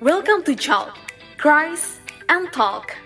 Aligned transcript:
Welcome 0.00 0.42
to 0.44 0.54
Chalk, 0.56 0.96
Cries 1.36 2.00
and 2.28 2.48
Talk. 2.50 2.96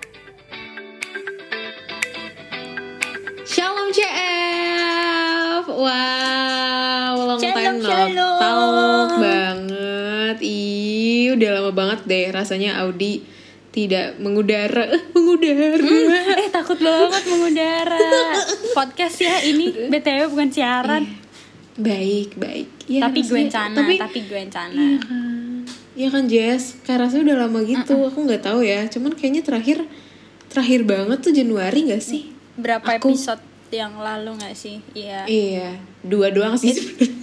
Shalom 3.44 3.90
CF 3.90 5.64
Wow 5.68 7.14
Long 7.18 7.38
Shalom, 7.38 7.54
time 7.54 7.76
no 7.76 7.84
shalom. 7.84 8.38
talk 8.40 9.10
banget. 9.18 10.36
Ih 10.40 11.34
udah 11.34 11.50
lama 11.52 11.70
banget 11.72 12.00
deh 12.06 12.24
Rasanya 12.30 12.80
Audi 12.80 13.26
tidak 13.68 14.16
mengudara. 14.18 14.86
Eh, 14.88 15.02
Mengudara. 15.10 15.82
Eh 16.38 16.48
takut 16.48 16.78
banget 16.78 17.22
mengudara. 17.26 17.98
Podcast 18.72 19.18
ya 19.18 19.42
ini 19.42 19.90
BTW 19.90 20.30
bukan 20.30 20.48
siaran. 20.48 21.04
Baik 21.74 22.38
baik. 22.38 22.68
Ya, 22.86 23.08
Tapi 23.08 23.24
gue 23.24 23.40
encana 23.40 23.74
Tapi 23.74 23.96
Tapi 23.96 24.18
gue 24.28 24.36
encana 24.38 24.76
Iya 24.76 25.00
kan 25.00 25.33
Iya 25.94 26.08
kan 26.10 26.26
Jess 26.26 26.78
Kayak 26.82 27.06
rasanya 27.08 27.22
udah 27.32 27.38
lama 27.46 27.58
gitu 27.62 27.94
Aku 28.04 28.18
nggak 28.26 28.42
tahu 28.42 28.60
ya 28.62 28.86
Cuman 28.90 29.14
kayaknya 29.14 29.42
terakhir 29.42 29.78
Terakhir 30.50 30.86
banget 30.86 31.18
tuh 31.18 31.32
Januari 31.34 31.90
gak 31.90 31.98
sih? 31.98 32.30
Berapa 32.54 32.98
Aku- 32.98 33.10
episode 33.10 33.42
yang 33.74 33.98
lalu 33.98 34.38
gak 34.38 34.54
sih? 34.54 34.78
Iya 34.94 35.26
Iya 35.26 35.78
Dua 36.02 36.30
doang 36.30 36.54
sih 36.54 36.70
sebenarnya. 36.70 37.10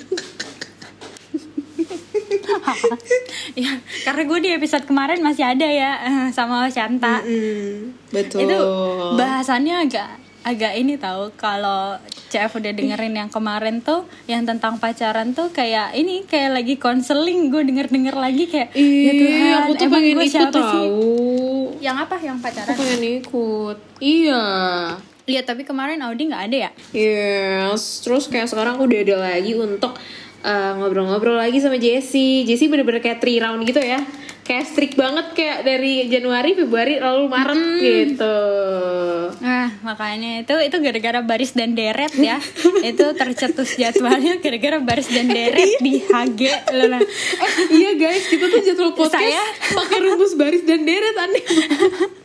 Ya, 3.52 3.68
karena 4.04 4.22
gue 4.24 4.40
di 4.40 4.50
episode 4.52 4.84
kemarin 4.84 5.20
masih 5.20 5.44
ada 5.44 5.68
ya 5.68 5.92
eh, 6.04 6.28
sama 6.32 6.68
Shanta. 6.72 7.20
Mm, 7.24 7.92
Betul 8.12 8.48
Itu 8.48 8.58
bahasannya 9.16 9.88
agak 9.88 10.10
agak 10.42 10.74
ini 10.74 10.96
tahu 10.96 11.30
kalau 11.36 11.96
CF 12.28 12.58
udah 12.58 12.72
dengerin 12.72 13.14
yang 13.16 13.30
kemarin 13.30 13.78
tuh 13.80 14.04
yang 14.26 14.42
tentang 14.42 14.76
pacaran 14.76 15.32
tuh 15.32 15.50
kayak 15.50 15.94
ini 15.94 16.26
kayak 16.26 16.56
lagi 16.56 16.76
konseling 16.76 17.48
gue 17.48 17.62
denger 17.62 17.88
denger 17.88 18.16
lagi 18.16 18.46
kayak 18.46 18.74
ya 18.74 18.82
Iya, 19.04 19.12
Tuhan 19.14 19.54
aku 19.60 19.72
tuh 19.72 19.86
emang 19.86 19.94
pengen 19.96 20.12
gue 20.12 20.24
ikut 20.24 20.34
siapa 20.34 20.60
sih 20.66 20.82
tahu. 20.82 21.02
yang 21.80 21.96
apa 21.96 22.16
yang 22.18 22.38
Aku 22.38 22.44
pacaran 22.44 22.74
pengen 22.74 23.02
ikut. 23.20 23.78
Iya. 24.00 24.44
Iya 25.24 25.42
tapi 25.44 25.62
kemarin 25.62 26.02
Audi 26.02 26.26
nggak 26.26 26.44
ada 26.48 26.58
ya 26.60 26.72
Yes. 26.92 28.02
Terus 28.02 28.26
kayak 28.26 28.48
sekarang 28.48 28.76
aku 28.76 28.86
udah 28.86 29.00
ada 29.00 29.16
lagi 29.22 29.54
untuk 29.54 29.94
uh, 30.42 30.72
ngobrol-ngobrol 30.76 31.38
lagi 31.38 31.58
sama 31.58 31.78
Jessie. 31.78 32.44
Jessie 32.44 32.66
bener-bener 32.66 33.00
kayak 33.00 33.20
three 33.20 33.38
round 33.38 33.62
gitu 33.62 33.78
ya. 33.78 34.02
Kayak 34.52 34.68
strict 34.68 34.96
banget 35.00 35.28
kayak 35.32 35.60
dari 35.64 36.12
Januari, 36.12 36.52
Februari, 36.60 37.00
lalu 37.00 37.32
Maret 37.32 37.64
gitu. 37.80 38.40
Nah, 39.40 39.72
makanya 39.80 40.44
itu 40.44 40.56
itu 40.60 40.76
gara-gara 40.84 41.24
baris 41.24 41.56
dan 41.56 41.72
deret 41.72 42.12
ya. 42.20 42.36
itu 42.92 43.06
tercetus 43.16 43.80
jadwalnya 43.80 44.44
gara-gara 44.44 44.84
baris 44.84 45.08
dan 45.08 45.32
deret 45.32 45.80
di 45.80 46.04
HG 46.04 46.42
loh. 46.76 47.00
Nah. 47.00 47.02
iya 47.72 47.96
guys, 47.96 48.28
kita 48.28 48.52
tuh 48.52 48.60
jadwal 48.60 48.92
podcast 48.92 49.24
Saya- 49.24 49.56
pakai 49.72 50.00
rumus 50.04 50.36
baris 50.36 50.68
dan 50.68 50.84
deret 50.84 51.16
aneh. 51.16 51.44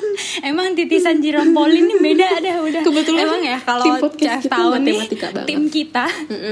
Emang 0.48 0.72
titisan 0.72 1.18
Jirompolin 1.18 1.84
ini 1.84 1.96
beda 1.96 2.26
ada 2.36 2.52
udah. 2.60 2.82
Kebetulan 2.82 3.22
Emang 3.22 3.42
ya 3.42 3.58
kalau 3.58 3.84
tim 3.84 3.94
podcast 3.98 4.30
Chef 4.36 4.42
kita 4.42 4.54
tahu 4.54 4.70
nih 4.78 4.98
banget. 5.26 5.46
tim 5.46 5.62
kita, 5.66 6.06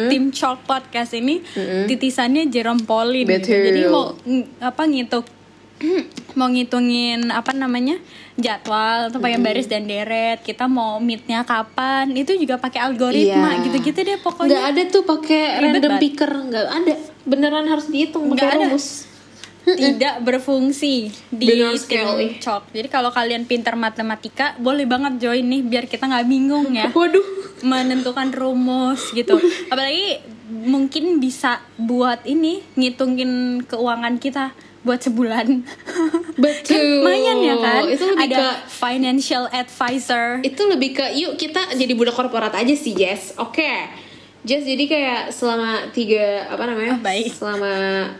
tim 0.08 0.24
Chalk 0.30 0.58
Podcast 0.62 1.12
ini 1.12 1.40
titisannya 1.84 2.48
gitu. 2.48 3.24
Betul. 3.26 3.60
Jadi 3.64 3.80
mau 3.86 4.04
apa 4.60 4.82
ngitung 4.84 5.26
mau 6.34 6.46
ngitungin 6.46 7.28
apa 7.28 7.50
namanya 7.52 7.98
jadwal 8.34 9.10
atau 9.10 9.18
pakai 9.18 9.38
baris 9.38 9.66
dan 9.66 9.84
deret 9.84 10.40
kita 10.40 10.64
mau 10.64 10.96
meetnya 10.98 11.42
kapan 11.42 12.10
itu 12.10 12.34
juga 12.34 12.56
pakai 12.56 12.80
algoritma 12.80 13.50
Iya. 13.52 13.62
gitu-gitu 13.64 13.98
deh 13.98 14.14
Nggak 14.14 14.22
pokoknya 14.24 14.58
ada 14.64 14.82
tuh 14.86 15.02
pakai 15.02 15.42
random 15.60 15.82
banget. 15.92 16.00
picker, 16.00 16.30
nggak 16.30 16.64
ada. 16.64 16.94
Beneran 17.24 17.66
harus 17.66 17.86
dihitung 17.86 18.26
Nggak 18.28 18.38
pakai 18.40 18.56
ada. 18.56 18.66
rumus. 18.70 18.86
tidak 19.80 20.20
berfungsi 20.20 21.08
di 21.28 21.46
Benar 21.46 21.74
tim. 21.80 22.06
Jadi 22.70 22.88
kalau 22.88 23.08
kalian 23.08 23.44
pintar 23.44 23.74
matematika 23.74 24.52
boleh 24.56 24.84
banget 24.84 25.18
join 25.18 25.42
nih 25.42 25.60
biar 25.60 25.84
kita 25.84 26.04
nggak 26.04 26.26
bingung 26.26 26.68
ya 26.70 26.92
Waduh. 26.96 27.24
menentukan 27.60 28.28
rumus 28.30 29.10
gitu. 29.10 29.40
Apalagi 29.72 30.20
mungkin 30.46 31.16
bisa 31.16 31.64
buat 31.74 32.20
ini 32.24 32.60
ngitungin 32.74 33.64
keuangan 33.64 34.20
kita 34.20 34.52
buat 34.80 35.00
sebulan. 35.00 35.64
Betul. 36.36 36.76
Kan 36.76 36.84
lumayan 37.00 37.38
ya 37.40 37.56
kan? 37.56 37.82
Itu 37.88 38.04
lebih 38.04 38.28
Ada 38.28 38.36
ke 38.36 38.48
financial 38.68 39.44
advisor. 39.48 40.44
itu 40.44 40.62
lebih 40.68 40.90
ke 40.92 41.06
yuk 41.16 41.34
kita 41.34 41.72
jadi 41.72 41.92
budak 41.96 42.12
korporat 42.12 42.52
aja 42.52 42.74
sih 42.76 42.92
Jess 42.92 43.32
oke 43.34 43.64
Jess 44.44 44.68
jadi 44.68 44.84
kayak 44.84 45.22
selama 45.32 45.88
tiga 45.96 46.44
apa 46.52 46.68
namanya? 46.68 47.00
Oh, 47.00 47.02
baik. 47.02 47.32
selama 47.32 47.72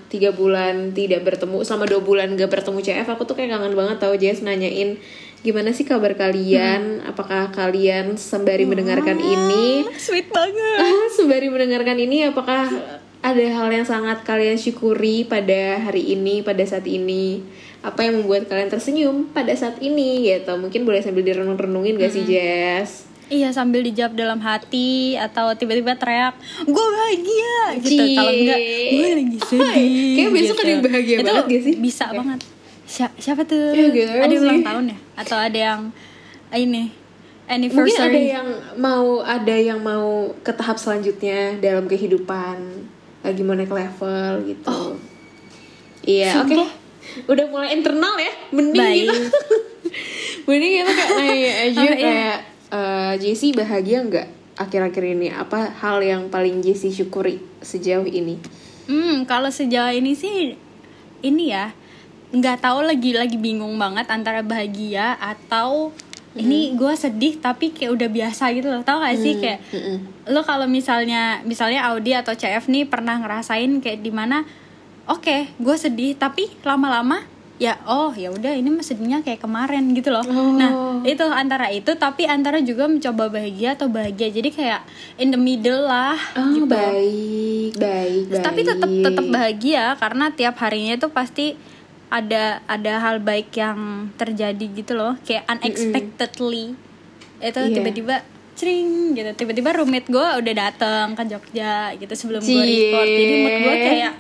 tiga 0.08 0.32
bulan 0.32 0.96
tidak 0.96 1.20
bertemu 1.20 1.60
selama 1.60 1.84
dua 1.84 2.00
bulan 2.00 2.32
gak 2.32 2.48
bertemu 2.48 2.80
CF 2.80 3.08
aku 3.12 3.28
tuh 3.28 3.36
kayak 3.36 3.52
kangen 3.52 3.76
banget 3.76 4.00
tau 4.00 4.16
Jess 4.16 4.40
nanyain 4.40 4.96
gimana 5.44 5.76
sih 5.76 5.84
kabar 5.84 6.16
kalian? 6.16 7.04
Hmm. 7.04 7.10
apakah 7.12 7.52
kalian 7.52 8.16
sembari 8.16 8.64
mendengarkan 8.64 9.20
ini? 9.20 9.84
Sweet 10.00 10.32
banget. 10.32 10.80
Ah, 10.80 11.12
sembari 11.12 11.52
mendengarkan 11.52 12.00
ini 12.00 12.24
apakah 12.24 12.72
ada 13.20 13.44
hal 13.52 13.68
yang 13.68 13.84
sangat 13.84 14.24
kalian 14.24 14.56
syukuri 14.56 15.28
pada 15.28 15.76
hari 15.76 16.16
ini 16.16 16.40
pada 16.40 16.64
saat 16.64 16.88
ini? 16.88 17.44
Apa 17.84 18.08
yang 18.08 18.24
membuat 18.24 18.48
kalian 18.48 18.72
tersenyum 18.72 19.28
pada 19.36 19.52
saat 19.52 19.76
ini 19.84 20.24
gitu. 20.24 20.56
Mungkin 20.56 20.88
boleh 20.88 21.04
sambil 21.04 21.20
direnung-renungin 21.20 22.00
gak 22.00 22.16
sih 22.16 22.24
Jess 22.24 23.12
Iya 23.26 23.48
sambil 23.50 23.80
dijawab 23.80 24.12
dalam 24.12 24.36
hati 24.38 25.16
atau 25.16 25.48
tiba-tiba 25.52 25.96
teriak 25.96 26.36
gue 26.60 26.86
bahagia 26.90 27.56
gitu. 27.80 28.04
Kalau 28.12 28.30
enggak 28.30 28.58
gue 28.90 29.08
lagi 29.10 29.38
sedih 29.40 30.12
kayak 30.14 30.30
besok 30.30 30.56
ada 30.58 30.70
yang 30.70 30.82
bahagia 30.82 31.16
Itu 31.16 31.24
banget 31.26 31.44
gak 31.46 31.62
sih? 31.62 31.74
bisa 31.78 32.04
banget. 32.10 32.40
Si- 32.84 33.16
siapa 33.18 33.42
tuh? 33.42 33.72
Ya, 33.72 33.88
gitu 33.88 34.12
ada 34.12 34.28
yang 34.28 34.44
ulang 34.44 34.60
tahun 34.62 34.84
ya? 34.86 34.96
Atau 35.16 35.36
ada 35.36 35.58
yang 35.58 35.80
ini 36.52 36.84
mungkin 37.44 37.50
anniversary 37.50 38.00
ada 38.00 38.20
yang 38.34 38.48
mau 38.78 39.06
ada 39.20 39.54
yang 39.54 39.76
mau 39.78 40.06
ke 40.40 40.52
tahap 40.52 40.76
selanjutnya 40.76 41.56
dalam 41.58 41.84
kehidupan 41.84 42.56
lagi 43.20 43.40
mau 43.40 43.52
naik 43.52 43.68
level 43.68 44.32
gitu. 44.46 45.00
Iya 46.02 46.40
oke. 46.40 46.52
Sumpah. 46.52 46.70
udah 47.24 47.46
mulai 47.46 47.72
internal 47.72 48.16
ya 48.16 48.32
mending 48.50 48.80
Baik. 48.80 49.06
gitu 49.06 49.28
mending 50.48 50.72
kita 50.74 50.92
kayak 50.92 51.12
nanya 51.14 51.52
aja 51.62 51.80
Oh, 51.80 51.94
kayak 51.94 52.36
eh, 52.74 53.14
Jessie 53.22 53.54
bahagia 53.54 54.02
nggak 54.02 54.26
akhir-akhir 54.58 55.04
ini? 55.14 55.30
Apa 55.30 55.70
hal 55.78 56.02
yang 56.02 56.26
paling 56.26 56.58
Jessie 56.60 56.90
syukuri 56.90 57.38
sejauh 57.62 58.06
ini? 58.06 58.42
Hmm, 58.90 59.22
kalau 59.24 59.48
sejauh 59.48 59.94
ini 59.94 60.12
sih 60.12 60.58
ini 61.24 61.54
ya 61.54 61.72
nggak 62.34 62.66
tahu 62.66 62.82
lagi 62.82 63.14
lagi 63.14 63.38
bingung 63.38 63.78
banget 63.78 64.10
antara 64.10 64.42
bahagia 64.42 65.14
atau 65.22 65.94
ini 66.34 66.74
gue 66.74 66.92
sedih 66.98 67.38
tapi 67.38 67.70
kayak 67.70 67.94
udah 67.94 68.08
biasa 68.10 68.50
gitu 68.58 68.66
loh. 68.66 68.82
Tau 68.82 68.98
gak 68.98 69.16
sih? 69.22 69.38
Kayak 69.38 69.62
lo 70.26 70.42
kalau 70.42 70.66
misalnya 70.66 71.40
misalnya 71.46 71.86
Audi 71.94 72.10
atau 72.10 72.34
CF 72.34 72.66
nih 72.66 72.90
pernah 72.90 73.22
ngerasain 73.22 73.70
kayak 73.78 74.02
di 74.02 74.10
mana 74.10 74.42
oke 75.06 75.54
gue 75.60 75.76
sedih 75.76 76.16
tapi 76.18 76.50
lama-lama 76.66 77.22
ya 77.54 77.78
oh 77.86 78.10
ya 78.10 78.34
udah 78.34 78.50
ini 78.50 78.66
mah 78.66 78.82
sedihnya 78.82 79.22
kayak 79.22 79.38
kemarin 79.38 79.94
gitu 79.94 80.10
loh. 80.10 80.26
Oh. 80.26 80.58
nah 80.58 80.70
itu 81.06 81.22
antara 81.30 81.70
itu 81.70 81.94
tapi 81.94 82.26
antara 82.26 82.58
juga 82.58 82.90
mencoba 82.90 83.30
bahagia 83.30 83.78
atau 83.78 83.86
bahagia. 83.86 84.30
Jadi 84.34 84.50
kayak 84.50 84.82
in 85.22 85.30
the 85.30 85.38
middle 85.38 85.86
lah 85.86 86.18
oh 86.34 86.50
gitu. 86.50 86.66
baik 86.66 87.72
baik 87.78 88.42
tapi 88.42 88.60
tetap 88.66 88.90
tetap 88.90 89.26
bahagia 89.30 89.94
karena 90.02 90.34
tiap 90.34 90.58
harinya 90.58 90.98
itu 90.98 91.08
pasti 91.14 91.54
ada 92.10 92.62
ada 92.70 93.02
hal 93.02 93.18
baik 93.22 93.54
yang 93.54 94.10
terjadi 94.14 94.66
gitu 94.74 94.94
loh. 94.94 95.14
Kayak 95.22 95.50
unexpectedly. 95.50 96.74
Itu 97.42 97.60
Iya. 97.60 97.74
tiba-tiba 97.74 98.22
cering 98.54 99.18
gitu. 99.18 99.30
Tiba-tiba 99.34 99.74
roommate 99.74 100.06
gue 100.10 100.26
udah 100.42 100.54
datang 100.54 101.18
ke 101.18 101.22
Jogja 101.26 101.90
gitu 101.98 102.14
sebelum 102.14 102.38
gue 102.42 102.62
record. 102.62 103.08
Jadi 103.10 103.34
mood 103.42 103.56
gue 103.62 103.76
kayak 103.82 104.12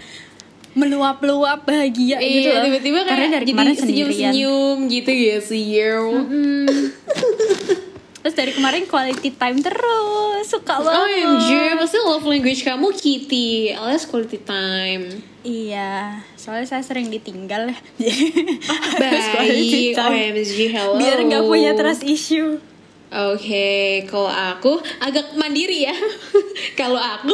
meluap-luap 0.74 1.62
bahagia 1.62 2.18
gitu 2.18 2.48
Iya, 2.50 2.58
loh. 2.58 2.64
tiba-tiba 2.66 3.00
karena 3.02 3.26
kayak 3.30 3.32
dari 3.32 3.46
jadi 3.46 3.74
senyum-senyum 3.78 4.76
gitu 4.90 5.10
ya 5.10 5.38
sih 5.38 5.62
Hmm. 6.04 6.66
terus 8.24 8.34
dari 8.34 8.56
kemarin 8.56 8.88
quality 8.88 9.36
time 9.36 9.60
terus 9.60 10.48
suka 10.48 10.80
banget. 10.80 11.28
OMG, 11.28 11.48
pasti 11.76 11.98
love 12.00 12.24
language 12.24 12.64
kamu 12.64 12.88
kitty 12.92 13.72
alias 13.72 14.04
quality 14.04 14.40
time. 14.40 15.08
Iya, 15.44 16.24
soalnya 16.34 16.64
saya 16.64 16.80
sering 16.80 17.12
ditinggal 17.12 17.68
ya. 17.68 17.76
Harus 18.96 19.26
Baik, 19.28 19.92
time. 19.92 20.32
OMG, 20.32 20.56
hello. 20.72 20.96
Biar 20.96 21.20
nggak 21.20 21.44
punya 21.44 21.76
trust 21.76 22.00
issue. 22.00 22.56
Oke, 23.12 24.08
kalau 24.08 24.26
aku 24.26 24.80
agak 24.98 25.36
mandiri 25.36 25.84
ya. 25.84 25.94
Kalau 26.80 26.98
aku 26.98 27.30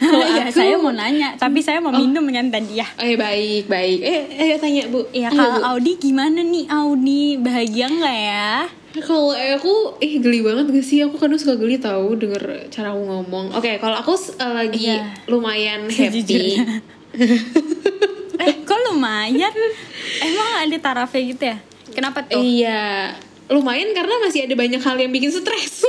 Kalau 0.00 0.26
ya, 0.36 0.44
aku 0.48 0.56
saya 0.56 0.74
mau 0.80 0.92
nanya, 0.92 1.36
tapi 1.36 1.60
saya 1.60 1.78
mau 1.78 1.92
minum 1.92 2.24
kan 2.32 2.48
tadi 2.48 2.80
ya. 2.80 2.88
Eh 2.96 3.16
baik, 3.16 3.68
baik 3.68 3.98
Eh, 4.00 4.20
eh 4.30 4.58
tanya 4.60 4.88
bu 4.88 5.04
Iya, 5.12 5.28
Ayo, 5.30 5.36
kalau 5.36 5.58
Bu. 5.60 5.66
Audi 5.76 5.92
gimana 6.00 6.40
nih 6.40 6.64
Audi? 6.68 7.36
Bahagia 7.36 7.86
nggak 7.88 8.16
ya? 8.16 8.52
Kalau 8.90 9.30
aku, 9.30 10.02
eh 10.02 10.18
geli 10.18 10.42
banget 10.42 10.66
gak 10.74 10.82
sih? 10.82 10.98
Aku 11.06 11.14
kadang 11.14 11.38
suka 11.38 11.54
geli 11.54 11.78
tahu 11.78 12.18
denger 12.18 12.66
cara 12.74 12.90
aku 12.90 13.06
ngomong. 13.06 13.54
Oke, 13.54 13.78
kalau 13.78 13.94
aku 13.94 14.18
eh, 14.18 14.52
lagi 14.52 14.90
Iya. 14.90 15.14
lumayan 15.30 15.86
happy. 15.94 16.20
Sejujurnya. 16.26 16.82
lumayan 18.90 19.54
emang 20.20 20.50
ada 20.66 20.76
tarafnya 20.82 21.22
gitu 21.24 21.44
ya 21.46 21.56
kenapa 21.94 22.20
tuh 22.26 22.42
Iya, 22.42 23.14
lumayan 23.48 23.90
karena 23.96 24.14
masih 24.22 24.44
ada 24.44 24.54
banyak 24.54 24.82
hal 24.82 24.96
yang 25.00 25.10
bikin 25.10 25.30
stres. 25.32 25.82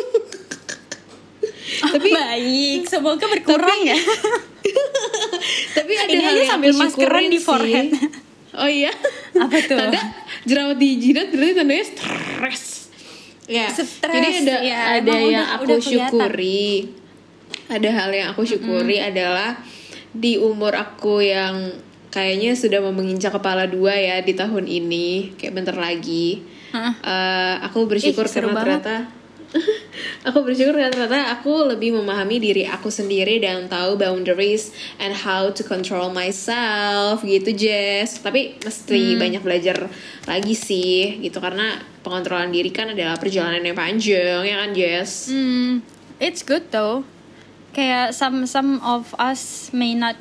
tapi 1.93 2.09
baik 2.09 2.81
semoga 2.85 3.25
berkurang 3.25 3.81
ya 3.81 3.95
tapi 5.75 5.91
ada 5.93 6.07
Ini 6.07 6.21
hal 6.21 6.31
aja 6.31 6.37
yang 6.37 6.51
sambil 6.51 6.71
maskeran 6.75 7.23
di 7.25 7.35
sih. 7.35 7.41
forehead. 7.41 7.87
Oh 8.53 8.67
iya. 8.67 8.91
Apa 9.33 9.57
tuh? 9.63 9.79
Tanda 9.79 10.01
jerawat 10.43 10.75
di 10.75 10.89
jidat 10.97 11.31
berarti 11.31 11.53
tandanya 11.55 11.85
stres. 11.87 12.63
Ya. 13.47 13.67
Stres, 13.67 13.97
Jadi 14.05 14.27
ada 14.43 14.55
ya, 14.61 14.79
ada 14.97 15.13
yang 15.13 15.41
udah- 15.41 15.49
aku 15.53 15.63
udah 15.65 15.77
kelihatan. 15.79 16.11
syukuri. 16.11 16.67
Ada 17.67 17.89
hal 17.89 18.09
yang 18.11 18.27
aku 18.29 18.41
syukuri 18.43 18.97
adalah 18.99 19.55
di 20.11 20.35
umur 20.35 20.75
aku 20.75 21.23
yang 21.23 21.71
kayaknya 22.09 22.51
sudah 22.53 22.83
mau 22.83 22.91
menginjak 22.91 23.31
kepala 23.31 23.63
dua 23.65 23.95
ya 23.95 24.19
di 24.19 24.35
tahun 24.35 24.67
ini, 24.67 25.35
kayak 25.35 25.55
bentar 25.55 25.75
lagi. 25.75 26.43
Eh, 26.73 27.55
aku 27.61 27.87
bersyukur 27.87 28.23
Ih, 28.23 28.31
karena 28.33 28.51
ternyata 28.53 28.95
aku 30.27 30.47
bersyukur 30.47 30.79
karena 30.79 30.91
ternyata 30.93 31.35
aku 31.35 31.67
lebih 31.67 31.97
memahami 31.97 32.39
diri 32.39 32.63
aku 32.63 32.87
sendiri 32.87 33.41
dan 33.43 33.67
tahu 33.67 33.99
boundaries 33.99 34.71
and 35.01 35.11
how 35.11 35.51
to 35.51 35.65
control 35.65 36.13
myself 36.13 37.19
gitu 37.25 37.51
Jess 37.51 38.21
tapi 38.21 38.55
mesti 38.61 39.19
banyak 39.19 39.41
belajar 39.43 39.91
lagi 40.29 40.55
sih 40.55 41.19
gitu 41.19 41.43
karena 41.43 41.81
pengontrolan 42.05 42.53
diri 42.53 42.71
kan 42.71 42.93
adalah 42.95 43.19
perjalanan 43.19 43.65
yang 43.65 43.77
panjang 43.77 44.41
ya 44.45 44.55
kan 44.63 44.71
Jess 44.71 45.31
Hmm, 45.31 45.81
it's 46.19 46.43
good 46.43 46.69
though. 46.71 47.07
Kayak 47.71 48.11
some 48.11 48.43
some 48.43 48.83
of 48.83 49.15
us 49.15 49.71
may 49.71 49.95
not 49.95 50.19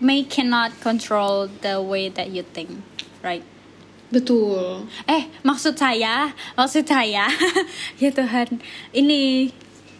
may 0.00 0.24
cannot 0.24 0.72
control 0.80 1.50
the 1.60 1.82
way 1.82 2.08
that 2.08 2.32
you 2.32 2.42
think, 2.42 2.82
right? 3.20 3.44
Betul. 4.08 4.88
Eh, 5.04 5.28
maksud 5.44 5.76
saya, 5.76 6.32
maksud 6.56 6.84
saya, 6.84 7.28
ya 8.02 8.10
Tuhan, 8.12 8.60
ini 8.92 9.52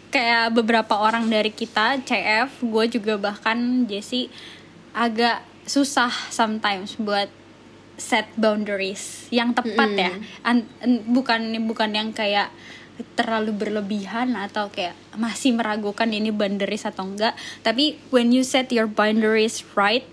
kayak 0.08 0.56
beberapa 0.56 0.96
orang 0.96 1.28
dari 1.28 1.52
kita, 1.52 2.00
CF, 2.00 2.64
gue 2.64 2.84
juga 2.88 3.20
bahkan 3.20 3.84
Jesse 3.84 4.32
agak 4.96 5.44
susah 5.68 6.08
sometimes 6.32 6.96
buat 6.96 7.28
set 7.98 8.24
boundaries 8.38 9.28
yang 9.28 9.52
tepat 9.52 9.90
ya, 9.92 10.12
An- 10.46 10.70
an- 10.80 11.04
bukan 11.10 11.52
bukan 11.66 11.90
yang 11.92 12.08
kayak 12.14 12.48
terlalu 13.14 13.54
berlebihan 13.54 14.34
atau 14.34 14.70
kayak 14.72 14.94
masih 15.14 15.54
meragukan 15.54 16.08
ini 16.08 16.32
boundaries 16.32 16.86
atau 16.86 17.06
enggak, 17.06 17.34
tapi 17.62 17.98
when 18.10 18.32
you 18.32 18.42
set 18.42 18.70
your 18.72 18.88
boundaries 18.88 19.62
right, 19.76 20.06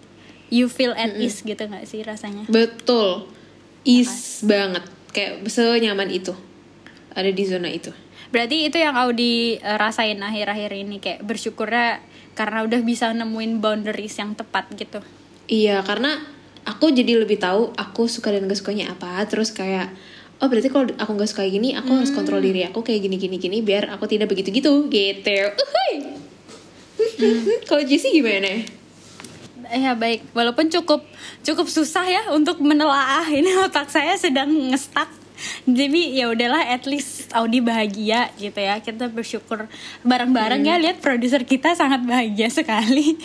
you 0.51 0.69
feel 0.69 0.93
at 0.93 1.13
ease 1.17 1.41
gitu 1.41 1.61
nggak 1.65 1.85
sih 1.89 2.05
rasanya? 2.05 2.45
betul 2.45 3.25
is 3.85 4.41
banget 4.43 4.83
kayak 5.15 5.45
senyaman 5.47 6.11
itu 6.11 6.35
ada 7.15 7.31
di 7.31 7.43
zona 7.47 7.71
itu 7.71 7.95
Berarti 8.35 8.67
itu 8.67 8.75
yang 8.75 8.99
Audi 8.99 9.55
eh, 9.63 9.77
rasain 9.79 10.19
akhir-akhir 10.19 10.71
ini 10.75 10.99
kayak 10.99 11.23
bersyukurnya 11.23 12.03
karena 12.35 12.67
udah 12.67 12.81
bisa 12.83 13.07
nemuin 13.15 13.63
boundaries 13.63 14.19
yang 14.19 14.35
tepat 14.35 14.67
gitu. 14.75 14.99
Iya, 15.47 15.79
karena 15.87 16.19
aku 16.67 16.91
jadi 16.91 17.21
lebih 17.21 17.39
tahu 17.39 17.71
aku 17.79 18.11
suka 18.11 18.35
dan 18.35 18.49
gak 18.51 18.59
sukanya 18.59 18.91
apa. 18.91 19.23
Terus 19.29 19.55
kayak, 19.55 19.87
oh 20.43 20.51
berarti 20.51 20.67
kalau 20.67 20.91
aku 20.99 21.11
gak 21.15 21.31
suka 21.31 21.47
gini, 21.47 21.79
aku 21.79 21.95
harus 21.95 22.11
kontrol 22.11 22.43
diri 22.43 22.67
aku 22.67 22.83
kayak 22.83 23.07
gini 23.07 23.15
gini 23.15 23.39
gini 23.39 23.57
biar 23.63 23.87
aku 23.95 24.03
tidak 24.09 24.27
begitu 24.27 24.51
gitu, 24.51 24.91
gitu. 24.91 25.39
Uhuy. 25.55 25.93
kalau 27.71 27.83
Jessie 27.87 28.19
gimana? 28.19 28.67
Ya 29.73 29.97
baik, 29.97 30.25
walaupun 30.37 30.69
cukup 30.69 31.01
cukup 31.41 31.67
susah 31.69 32.05
ya 32.05 32.23
untuk 32.33 32.61
menelaah 32.61 33.25
ini 33.29 33.49
otak 33.65 33.89
saya 33.89 34.13
sedang 34.17 34.51
ngestak. 34.71 35.09
Jadi 35.67 36.15
ya 36.15 36.31
udahlah, 36.31 36.63
at 36.71 36.87
least 36.87 37.27
Audi 37.35 37.59
bahagia 37.59 38.31
gitu 38.39 38.55
ya. 38.55 38.79
Kita 38.79 39.11
bersyukur 39.11 39.67
bareng-bareng 40.07 40.63
ya. 40.63 40.79
Lihat 40.79 41.03
produser 41.03 41.43
kita 41.43 41.75
sangat 41.75 42.07
bahagia 42.07 42.47
sekali. 42.47 43.19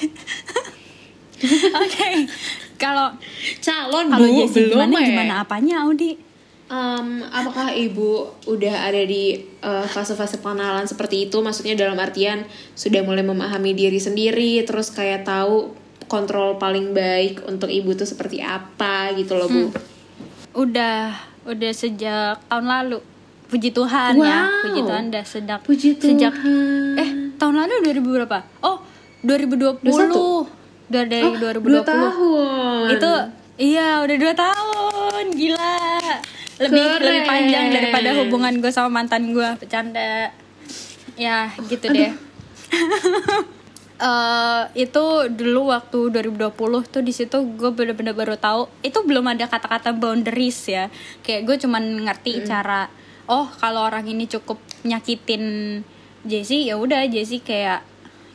Oke, 1.84 2.08
kalau 2.76 3.16
Calon 3.64 4.12
kalau 4.12 4.28
bu, 4.28 4.38
Jessie 4.44 4.68
belum 4.68 4.92
gimana 4.92 5.00
ya? 5.00 5.08
gimana 5.08 5.34
apanya 5.40 5.74
Audi? 5.88 6.12
Em, 6.70 7.26
apakah 7.34 7.74
ibu 7.74 8.30
udah 8.46 8.86
ada 8.86 9.02
di 9.02 9.42
eh, 9.42 9.86
fase-fase 9.90 10.38
pengenalan 10.38 10.86
seperti 10.86 11.26
itu? 11.26 11.40
Maksudnya 11.40 11.74
dalam 11.74 11.98
artian 11.98 12.46
sudah 12.76 13.02
mulai 13.02 13.24
memahami 13.24 13.74
diri 13.74 13.98
sendiri, 13.98 14.62
terus 14.68 14.92
kayak 14.92 15.26
tahu 15.26 15.72
kontrol 16.10 16.58
paling 16.58 16.90
baik 16.90 17.46
untuk 17.46 17.70
ibu 17.70 17.94
tuh 17.94 18.04
seperti 18.04 18.42
apa 18.42 19.14
gitu 19.14 19.38
loh 19.38 19.46
bu. 19.46 19.70
Udah, 20.52 21.14
udah 21.44 21.70
sejak 21.70 22.42
tahun 22.44 22.66
lalu. 22.66 22.98
Puji 23.46 23.70
Tuhan 23.70 24.14
ya, 24.16 24.46
Wow. 24.46 24.62
puji 24.62 24.80
Tuhan 24.84 25.04
udah 25.08 25.24
sejak 25.24 25.58
Puji 25.62 25.88
sejak 25.96 26.30
Tuhan. 26.32 26.94
eh 26.96 27.10
tahun 27.34 27.54
lalu 27.56 27.74
2000 27.84 28.16
berapa? 28.16 28.38
Oh, 28.60 28.78
2020. 29.22 29.82
21. 29.82 30.46
Udah 30.86 31.04
dari 31.04 31.22
Oh, 31.24 31.34
2020. 31.34 31.62
dua 31.64 31.82
tahun. 31.82 32.86
Itu 32.90 33.12
iya 33.56 33.88
udah 34.00 34.16
dua 34.16 34.34
tahun, 34.34 35.24
gila. 35.32 35.78
Lebih 36.60 36.82
Keren. 36.84 37.00
lebih 37.00 37.22
panjang 37.24 37.66
daripada 37.70 38.08
hubungan 38.16 38.54
gue 38.58 38.68
sama 38.68 38.90
mantan 38.92 39.30
gue, 39.30 39.48
bercanda. 39.56 40.30
Ya, 41.14 41.50
gitu 41.64 41.86
deh. 41.86 42.10
Eh, 44.00 44.62
itu 44.80 45.04
dulu 45.28 45.68
waktu 45.68 46.08
2020 46.08 46.56
tuh 46.88 47.04
di 47.04 47.12
situ 47.12 47.36
gue 47.36 47.68
bener-bener 47.68 48.16
baru 48.16 48.32
tahu 48.40 48.64
itu 48.80 48.96
belum 49.04 49.28
ada 49.28 49.44
kata-kata 49.44 49.92
boundaries 49.92 50.56
ya. 50.72 50.88
Kayak 51.20 51.44
gue 51.44 51.56
cuman 51.68 52.08
ngerti 52.08 52.40
cara 52.48 52.88
oh 53.28 53.52
kalau 53.60 53.84
orang 53.84 54.08
ini 54.08 54.24
cukup 54.24 54.56
nyakitin 54.88 55.44
Jesse 56.24 56.64
ya 56.64 56.80
udah 56.80 57.04
Jesse 57.12 57.44
kayak 57.44 57.84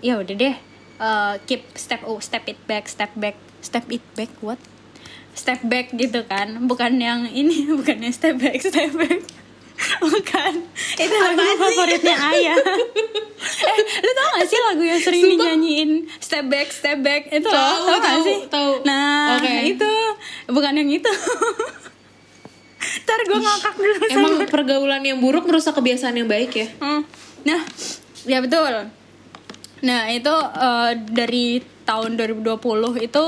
ya 0.06 0.22
udah 0.22 0.36
deh 0.38 0.56
eh, 1.02 1.34
keep 1.50 1.66
step 1.74 2.06
oh 2.06 2.22
step 2.22 2.46
it 2.46 2.62
back 2.70 2.86
step 2.86 3.10
back 3.18 3.34
step 3.66 3.90
it 3.90 4.06
back 4.14 4.30
what? 4.46 4.62
Step 5.34 5.66
back 5.66 5.98
gitu 5.98 6.30
kan 6.30 6.62
bukan 6.70 7.02
yang 7.02 7.26
ini 7.26 7.66
bukan 7.82 8.06
yang 8.06 8.14
step 8.14 8.38
back 8.38 8.62
step 8.62 8.94
back. 8.94 9.26
Bukan. 10.04 10.54
Itu 10.96 11.16
lagu 11.16 11.44
favoritnya 11.60 12.16
ayah. 12.32 12.58
Eh 13.46 13.78
lu 14.02 14.12
tau 14.18 14.42
gak 14.42 14.48
sih 14.50 14.55
lagu 14.66 14.84
yang 14.84 15.00
sering 15.00 15.24
dinyanyiin 15.26 15.92
step 16.18 16.46
back 16.46 16.68
step 16.70 17.00
back 17.00 17.30
itu 17.30 17.46
loh 17.46 17.56
Tahu, 17.56 17.86
tau 17.86 18.00
tahu, 18.00 18.22
sih 18.24 18.38
tahu. 18.48 18.72
nah 18.84 19.38
Oke. 19.38 19.54
itu 19.70 19.92
bukan 20.50 20.74
yang 20.74 20.90
itu 20.90 21.12
ntar 23.06 23.20
gue 23.22 23.40
ngakak 23.40 23.74
dulu 23.76 23.94
Emang 24.10 24.34
pergaulan 24.46 25.02
yang 25.02 25.18
buruk 25.18 25.46
merusak 25.46 25.74
kebiasaan 25.74 26.16
yang 26.16 26.30
baik 26.30 26.54
ya? 26.54 26.68
Hmm. 26.78 27.02
Nah, 27.42 27.62
ya 28.26 28.42
betul. 28.42 28.90
Nah, 29.82 30.02
itu 30.10 30.34
eh, 30.34 30.92
dari 31.10 31.46
tahun 31.86 32.18
2020 32.18 32.58
itu 33.02 33.24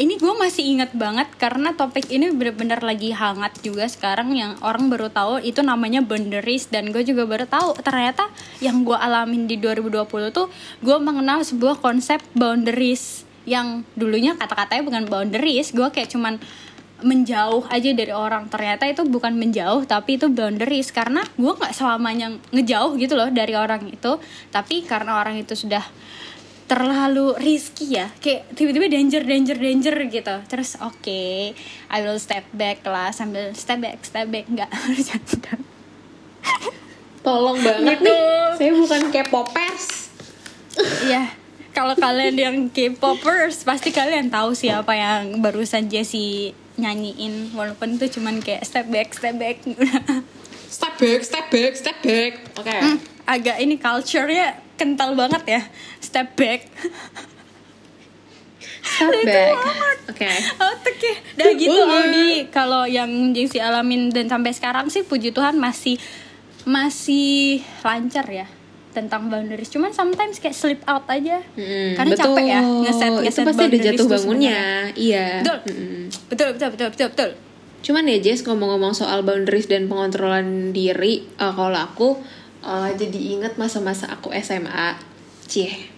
ini 0.00 0.16
gue 0.16 0.32
masih 0.40 0.64
ingat 0.64 0.96
banget 0.96 1.28
karena 1.36 1.76
topik 1.76 2.08
ini 2.08 2.32
bener-bener 2.32 2.80
lagi 2.80 3.12
hangat 3.12 3.60
juga 3.60 3.84
sekarang 3.84 4.32
yang 4.32 4.56
orang 4.64 4.88
baru 4.88 5.12
tahu 5.12 5.44
itu 5.44 5.60
namanya 5.60 6.00
boundaries. 6.00 6.72
Dan 6.72 6.96
gue 6.96 7.04
juga 7.04 7.28
baru 7.28 7.44
tahu 7.44 7.76
ternyata 7.84 8.32
yang 8.64 8.88
gue 8.88 8.96
alamin 8.96 9.44
di 9.44 9.60
2020 9.60 10.32
tuh 10.32 10.48
gue 10.80 10.96
mengenal 10.96 11.44
sebuah 11.44 11.84
konsep 11.84 12.24
boundaries. 12.32 13.28
Yang 13.44 13.84
dulunya 13.92 14.32
kata-katanya 14.32 14.80
bukan 14.80 15.04
boundaries 15.12 15.76
gue 15.76 15.88
kayak 15.92 16.08
cuman 16.08 16.40
menjauh 17.04 17.68
aja 17.68 17.90
dari 17.92 18.16
orang. 18.16 18.48
Ternyata 18.48 18.88
itu 18.88 19.04
bukan 19.04 19.36
menjauh 19.36 19.84
tapi 19.84 20.16
itu 20.16 20.32
boundaries. 20.32 20.88
Karena 20.88 21.20
gue 21.36 21.52
nggak 21.52 21.76
selamanya 21.76 22.32
ngejauh 22.48 22.96
gitu 22.96 23.12
loh 23.12 23.28
dari 23.28 23.52
orang 23.52 23.92
itu. 23.92 24.16
Tapi 24.48 24.88
karena 24.88 25.20
orang 25.20 25.36
itu 25.36 25.52
sudah 25.52 25.84
terlalu 26.72 27.36
risky 27.36 28.00
ya 28.00 28.08
kayak 28.16 28.48
tiba-tiba 28.56 28.88
danger 28.88 29.20
danger 29.22 29.60
danger 29.60 29.92
gitu 30.08 30.34
terus 30.48 30.80
oke 30.80 31.20
I 31.92 31.98
will 32.00 32.16
step 32.16 32.48
back 32.50 32.80
lah 32.82 33.12
sambil 33.12 33.52
step 33.52 33.84
back 33.84 34.00
step 34.00 34.32
back 34.32 34.48
nggak 34.48 34.72
bercanda 34.88 35.60
Tolong 37.22 37.54
banget 37.60 38.02
Gitu. 38.02 38.10
nih. 38.10 38.18
Saya 38.58 38.72
bukan 38.74 39.02
K-popers. 39.14 40.10
Iya, 41.06 41.30
kalau 41.70 41.94
kalian 41.94 42.34
yang 42.34 42.56
K-popers 42.66 43.62
pasti 43.62 43.94
kalian 43.94 44.26
tahu 44.26 44.58
siapa 44.58 44.90
yang 44.90 45.38
barusan 45.38 45.86
Jessie 45.86 46.50
nyanyiin 46.74 47.54
walaupun 47.54 47.94
itu 47.94 48.18
cuman 48.18 48.42
kayak 48.42 48.66
step 48.66 48.90
back 48.90 49.14
step 49.14 49.38
back 49.38 49.62
Step 50.72 50.96
back, 50.96 51.20
step 51.20 51.46
back, 51.46 51.72
step 51.76 51.98
back. 52.00 52.32
Oke. 52.56 52.72
Hmm, 52.72 52.96
agak 53.28 53.60
ini 53.60 53.76
culture-nya 53.76 54.56
kental 54.82 55.14
banget 55.14 55.42
ya. 55.46 55.62
Step 56.02 56.34
back. 56.34 56.66
Step 58.82 59.14
back. 59.22 59.54
Oke. 60.10 60.26
otaknya 60.58 61.14
udah 61.38 61.50
gitu 61.54 61.78
Boleh. 61.78 61.94
Audi 62.02 62.30
kalau 62.50 62.82
yang 62.90 63.30
Jessie 63.30 63.62
alamin 63.62 64.10
dan 64.10 64.26
sampai 64.26 64.50
sekarang 64.50 64.90
sih 64.90 65.06
puji 65.06 65.30
Tuhan 65.30 65.54
masih 65.54 66.02
masih 66.66 67.62
lancar 67.86 68.26
ya 68.26 68.46
tentang 68.90 69.30
boundaries. 69.30 69.70
Cuman 69.70 69.94
sometimes 69.94 70.42
kayak 70.42 70.58
slip 70.58 70.82
out 70.84 71.06
aja. 71.06 71.40
Mm, 71.54 71.94
karena 71.96 72.12
betul. 72.18 72.26
capek 72.26 72.44
ya 72.44 72.60
ngeset 72.60 73.06
itu 73.06 73.20
ngeset 73.22 73.44
pasti 73.46 73.46
ada 73.46 73.54
boundaries 73.62 73.86
jatuh 73.86 73.98
tuh 74.02 74.08
bangunnya. 74.10 74.60
iya. 74.98 75.26
Betul. 75.40 75.58
Mm-mm. 75.70 76.02
betul 76.28 76.48
betul 76.58 76.68
betul 76.74 76.88
betul 76.90 77.08
betul. 77.14 77.30
Cuman 77.82 78.06
ya 78.06 78.18
Jess 78.22 78.46
ngomong-ngomong 78.46 78.94
soal 78.94 79.26
boundaries 79.26 79.66
dan 79.66 79.90
pengontrolan 79.90 80.70
diri, 80.70 81.26
eh, 81.26 81.52
kalau 81.54 81.74
aku 81.74 82.08
eh, 82.62 82.90
jadi 82.96 83.18
inget 83.38 83.54
masa-masa 83.58 84.08
aku 84.10 84.30
SMA, 84.38 84.98
cie. 85.46 85.90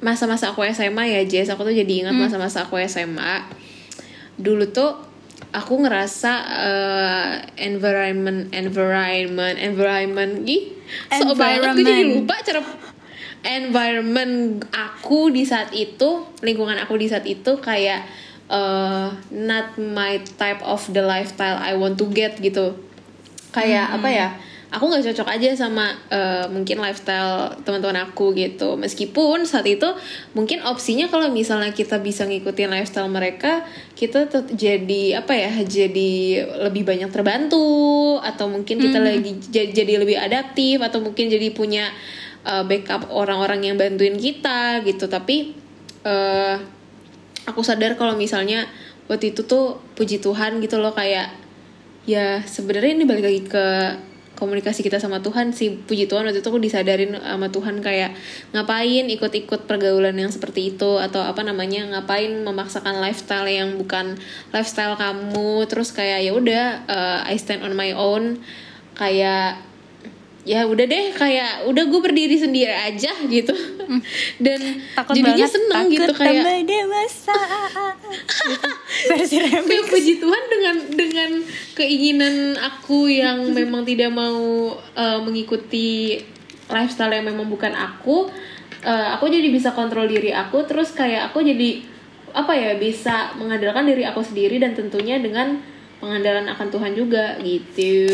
Masa-masa 0.00 0.54
aku 0.54 0.64
SMA 0.72 1.12
ya 1.12 1.20
Jess, 1.28 1.52
aku 1.52 1.66
tuh 1.68 1.76
jadi 1.76 1.92
inget 2.06 2.16
masa-masa 2.16 2.64
aku 2.64 2.80
SMA. 2.88 3.44
Dulu 4.40 4.72
tuh 4.72 4.96
aku 5.52 5.84
ngerasa 5.84 6.32
eh, 6.64 7.32
environment, 7.60 8.48
environment, 8.56 9.56
environment, 9.60 10.48
ih, 10.48 10.72
so 11.12 11.36
banget 11.36 11.76
gue 11.76 11.84
jadi 11.84 12.02
lupa 12.06 12.36
cara 12.40 12.60
environment 13.44 14.64
aku 14.72 15.32
di 15.32 15.44
saat 15.48 15.72
itu, 15.72 16.28
lingkungan 16.44 16.76
aku 16.80 17.00
di 17.00 17.08
saat 17.08 17.24
itu 17.24 17.56
kayak 17.60 18.04
uh, 18.52 19.08
not 19.32 19.78
my 19.80 20.20
type 20.36 20.60
of 20.60 20.84
the 20.92 21.00
lifestyle 21.00 21.56
I 21.56 21.78
want 21.78 21.96
to 22.02 22.06
get 22.10 22.36
gitu. 22.42 22.76
Kayak 23.50 23.96
apa 23.96 24.08
ya? 24.10 24.28
Aku 24.70 24.86
nggak 24.86 25.02
cocok 25.02 25.28
aja 25.34 25.50
sama 25.58 25.90
uh, 26.14 26.46
mungkin 26.46 26.78
lifestyle 26.78 27.58
teman-teman 27.66 28.06
aku 28.06 28.30
gitu. 28.38 28.78
Meskipun 28.78 29.42
saat 29.42 29.66
itu 29.66 29.90
mungkin 30.30 30.62
opsinya 30.62 31.10
kalau 31.10 31.26
misalnya 31.26 31.74
kita 31.74 31.98
bisa 31.98 32.22
ngikutin 32.22 32.70
lifestyle 32.70 33.10
mereka, 33.10 33.66
kita 33.98 34.30
jadi 34.54 35.18
apa 35.18 35.34
ya? 35.34 35.50
Jadi 35.66 36.38
lebih 36.70 36.86
banyak 36.86 37.10
terbantu 37.10 38.22
atau 38.22 38.46
mungkin 38.46 38.78
kita 38.78 39.02
lagi 39.02 39.42
jadi, 39.50 39.74
jadi 39.74 39.92
lebih 40.06 40.14
adaptif 40.22 40.78
atau 40.78 41.02
mungkin 41.02 41.26
jadi 41.26 41.50
punya 41.50 41.90
uh, 42.46 42.62
backup 42.62 43.10
orang-orang 43.10 43.66
yang 43.66 43.74
bantuin 43.74 44.14
kita 44.14 44.86
gitu. 44.86 45.10
Tapi 45.10 45.50
uh, 46.06 46.54
aku 47.42 47.66
sadar 47.66 47.98
kalau 47.98 48.14
misalnya 48.14 48.70
waktu 49.10 49.34
itu 49.34 49.42
tuh 49.42 49.82
puji 49.98 50.22
Tuhan 50.22 50.62
gitu 50.62 50.78
loh 50.78 50.94
kayak 50.94 51.34
ya 52.06 52.38
sebenarnya 52.46 53.02
ini 53.02 53.04
balik 53.04 53.24
lagi 53.26 53.42
ke 53.50 53.66
komunikasi 54.40 54.80
kita 54.80 54.96
sama 54.96 55.20
Tuhan. 55.20 55.52
Sih 55.52 55.76
puji 55.84 56.08
Tuhan 56.08 56.24
waktu 56.24 56.40
itu 56.40 56.48
aku 56.48 56.58
disadarin 56.58 57.20
sama 57.20 57.52
Tuhan 57.52 57.84
kayak 57.84 58.16
ngapain 58.56 59.04
ikut-ikut 59.12 59.68
pergaulan 59.68 60.16
yang 60.16 60.32
seperti 60.32 60.74
itu? 60.74 60.96
Atau 60.96 61.20
apa 61.20 61.44
namanya 61.44 61.84
ngapain 61.92 62.40
memaksakan 62.40 63.04
lifestyle 63.04 63.46
yang 63.46 63.76
bukan 63.76 64.16
lifestyle 64.50 64.96
kamu? 64.96 65.68
Terus 65.68 65.92
kayak 65.92 66.24
ya 66.24 66.32
udah 66.32 66.64
uh, 66.88 67.20
I 67.28 67.36
stand 67.36 67.60
on 67.60 67.76
my 67.76 67.92
own. 67.92 68.40
Kayak 68.96 69.69
ya 70.48 70.64
udah 70.64 70.84
deh 70.88 71.12
kayak 71.12 71.68
udah 71.68 71.84
gue 71.84 72.00
berdiri 72.00 72.36
sendiri 72.40 72.72
aja 72.72 73.12
gitu. 73.28 73.52
Dan 74.38 74.60
takut 74.94 75.18
jadinya 75.18 75.46
banget 75.46 75.50
seneng 75.52 75.84
takut 75.86 75.94
gitu 75.94 76.12
kayak 76.16 76.44
dewasa. 76.64 77.36
Gitu. 77.36 77.98
versi 79.10 79.36
remix. 79.38 79.66
Kayak 79.68 79.86
puji 79.86 80.14
Tuhan 80.18 80.42
dengan 80.50 80.76
dengan 80.94 81.30
keinginan 81.76 82.34
aku 82.58 83.06
yang 83.06 83.52
memang 83.52 83.82
tidak 83.86 84.10
mau 84.10 84.74
uh, 84.76 85.18
mengikuti 85.22 86.18
lifestyle 86.70 87.12
yang 87.12 87.26
memang 87.26 87.50
bukan 87.50 87.74
aku 87.74 88.30
uh, 88.84 89.06
aku 89.18 89.28
jadi 89.28 89.48
bisa 89.50 89.74
kontrol 89.74 90.06
diri 90.08 90.32
aku 90.32 90.64
terus 90.64 90.94
kayak 90.94 91.32
aku 91.32 91.44
jadi 91.44 91.84
apa 92.30 92.54
ya 92.54 92.78
bisa 92.78 93.34
mengandalkan 93.34 93.90
diri 93.90 94.06
aku 94.06 94.22
sendiri 94.22 94.62
dan 94.62 94.78
tentunya 94.78 95.18
dengan 95.18 95.58
pengandalan 95.99 96.45
akan 96.47 96.67
Tuhan 96.69 96.91
juga 96.91 97.25
gitu 97.39 98.05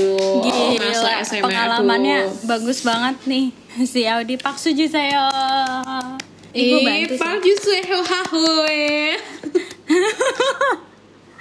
Gila, 0.41 0.79
masa 0.79 1.09
SMA 1.21 1.43
pengalamannya 1.43 2.17
aku. 2.25 2.45
bagus 2.45 2.79
banget 2.81 3.15
nih 3.25 3.45
si 3.83 4.03
Audi 4.03 4.35
Pak 4.35 4.55
Suju 4.55 4.85
saya. 4.85 5.27
Ibu 6.51 6.77
Ih, 6.77 6.83
bantu 6.83 7.13
sih. 7.15 7.19
Pak 7.19 7.35
Jusweo 7.39 7.99
Hahoe. 8.01 9.15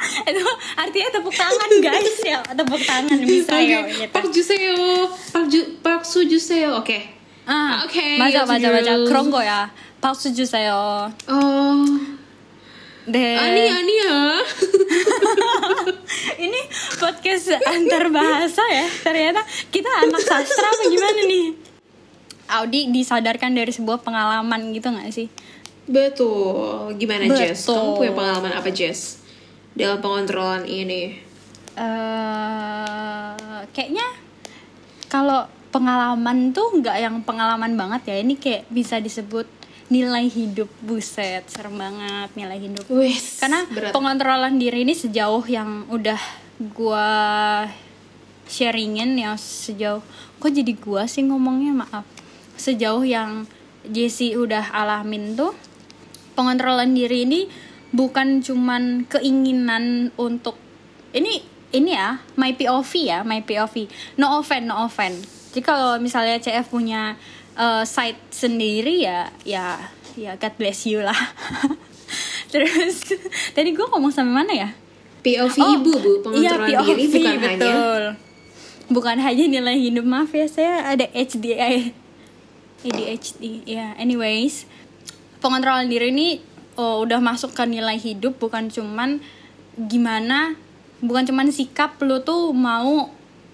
Itu 0.00 0.42
artinya 0.74 1.08
tepuk 1.12 1.34
tangan 1.34 1.70
guys 1.78 2.16
ya, 2.22 2.40
tepuk 2.40 2.80
tangan 2.80 3.18
bisa 3.20 3.52
Oke, 3.52 3.66
ya 3.66 3.80
gitu. 3.84 4.10
Pak 4.10 4.24
Juseo, 4.30 4.88
Pak 5.28 5.44
Ju, 5.46 5.60
Pak 5.78 6.02
Su 6.02 6.24
Juseo, 6.24 6.78
oke. 6.78 6.98
Ah, 7.44 7.82
Oke, 7.84 8.16
맞아 8.16 8.42
yes, 8.42 8.48
맞아 8.48 8.66
맞아 8.70 8.92
girls. 8.94 9.08
그런 9.10 9.26
거야. 9.28 9.68
박수 10.00 10.32
주세요. 10.32 11.12
Oh, 11.28 11.84
네. 13.04 13.36
Ani 13.36 13.62
Ani 13.68 13.94
ya. 13.98 14.16
Ini 16.45 16.61
podcast 17.01 17.57
antar 17.57 18.13
bahasa 18.13 18.61
ya. 18.69 18.85
Ternyata 19.01 19.41
kita 19.73 19.89
anak 20.05 20.21
sastra 20.21 20.69
apa 20.69 20.83
gimana 20.85 21.21
nih? 21.25 21.47
Audi 22.45 22.93
disadarkan 22.93 23.57
dari 23.57 23.73
sebuah 23.73 24.05
pengalaman 24.05 24.69
gitu 24.69 24.93
gak 24.93 25.09
sih? 25.09 25.27
Betul. 25.89 26.93
Gimana 27.01 27.25
Jess? 27.33 27.65
Betul. 27.65 27.73
Kamu 27.73 27.89
punya 27.97 28.13
pengalaman 28.13 28.53
apa 28.53 28.69
Jess? 28.69 29.25
Dalam 29.73 29.99
pengontrolan 29.99 30.63
ini. 30.69 31.25
eh 31.75 33.35
kayaknya 33.75 34.07
kalau 35.11 35.43
pengalaman 35.75 36.55
tuh 36.55 36.71
nggak 36.79 36.97
yang 37.03 37.19
pengalaman 37.25 37.75
banget 37.75 38.13
ya. 38.13 38.15
Ini 38.23 38.39
kayak 38.39 38.71
bisa 38.71 39.01
disebut 39.03 39.43
nilai 39.85 40.25
hidup 40.25 40.65
buset 40.81 41.45
serem 41.45 41.77
banget 41.77 42.29
nilai 42.33 42.57
hidup 42.57 42.85
Wes. 42.89 43.37
karena 43.37 43.69
berat. 43.69 43.93
pengontrolan 43.93 44.57
diri 44.57 44.81
ini 44.81 44.97
sejauh 44.97 45.45
yang 45.45 45.85
udah 45.93 46.17
gua 46.73 47.07
sharingin 48.49 49.13
ya 49.17 49.37
sejauh 49.37 50.01
kok 50.41 50.51
jadi 50.53 50.73
gua 50.81 51.05
sih 51.05 51.21
ngomongnya 51.21 51.85
maaf 51.85 52.05
sejauh 52.57 53.05
yang 53.05 53.45
Jessie 53.85 54.33
udah 54.33 54.73
alamin 54.73 55.37
tuh 55.37 55.53
pengontrolan 56.33 56.97
diri 56.97 57.29
ini 57.29 57.41
bukan 57.93 58.41
cuman 58.41 59.05
keinginan 59.05 60.09
untuk 60.17 60.57
ini 61.13 61.45
ini 61.71 61.93
ya 61.93 62.19
my 62.35 62.57
POV 62.57 62.91
ya 63.05 63.19
my 63.21 63.45
POV 63.45 63.87
no 64.17 64.41
offense 64.41 64.65
no 64.65 64.75
offense 64.89 65.35
jadi 65.55 65.61
kalau 65.63 65.95
misalnya 66.03 66.35
CF 66.41 66.67
punya 66.67 67.15
uh, 67.55 67.83
site 67.87 68.19
sendiri 68.31 69.03
ya 69.03 69.31
ya 69.47 69.79
ya 70.15 70.35
God 70.39 70.53
bless 70.59 70.87
you 70.87 71.03
lah. 71.03 71.15
Terus 72.53 73.11
tadi 73.51 73.75
gue 73.75 73.83
ngomong 73.83 74.11
sampai 74.13 74.33
mana 74.45 74.53
ya? 74.53 74.69
POV 75.25 75.55
Oh, 75.57 75.73
ibu 75.81 75.91
bu, 75.97 76.11
iya, 76.37 76.53
pengontrolan 76.53 76.85
diri 76.85 77.03
POV, 77.09 77.13
bukan 77.17 77.39
hanya 77.41 77.57
betul. 77.57 78.03
bukan 78.93 79.17
hanya 79.17 79.45
nilai 79.49 79.77
hidup 79.81 80.05
maaf 80.05 80.29
ya 80.37 80.45
saya 80.45 80.85
ada 80.85 81.09
HDI 81.09 81.89
ADHD 82.85 83.65
ya 83.65 83.97
anyways. 83.97 84.69
Pengontrolan 85.41 85.89
diri 85.89 86.13
ini 86.13 86.37
oh, 86.77 87.01
udah 87.01 87.17
masuk 87.17 87.57
ke 87.57 87.65
nilai 87.65 87.97
hidup 87.97 88.37
bukan 88.37 88.69
cuman 88.69 89.19
gimana 89.75 90.55
bukan 91.01 91.27
cuman 91.27 91.49
sikap 91.51 91.99
lo 92.05 92.21
tuh 92.23 92.53
mau 92.55 93.09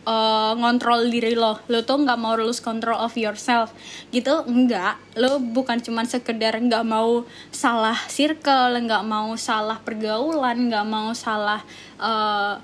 eh, 0.07 0.53
ngontrol 0.57 1.09
diri 1.09 1.37
lo. 1.37 1.61
Lo 1.69 1.85
tuh 1.85 2.01
nggak 2.01 2.19
mau 2.19 2.33
lose 2.37 2.61
control 2.63 2.97
of 2.97 3.13
yourself. 3.17 3.73
Gitu 4.09 4.31
enggak 4.47 4.97
lo 5.17 5.37
bukan 5.37 5.81
cuman 5.81 6.05
sekedar 6.07 6.57
nggak 6.57 6.85
mau 6.85 7.27
salah 7.53 7.97
circle 8.07 8.77
nggak 8.81 9.03
mau 9.05 9.35
salah 9.37 9.77
pergaulan 9.81 10.69
nggak 10.69 10.85
mau 10.87 11.13
salah 11.13 11.61
eh, 12.01 12.55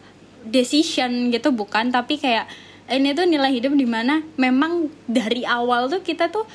decision 0.48 1.30
gitu 1.30 1.54
bukan. 1.54 1.94
Tapi 1.94 2.18
kayak 2.18 2.48
ini 2.88 3.12
tuh 3.12 3.28
nilai 3.28 3.52
hidup 3.52 3.76
di 3.76 3.84
mana 3.84 4.24
memang 4.40 4.88
dari 5.06 5.44
awal 5.44 5.92
tuh 5.92 6.00
kita 6.00 6.32
tuh 6.32 6.48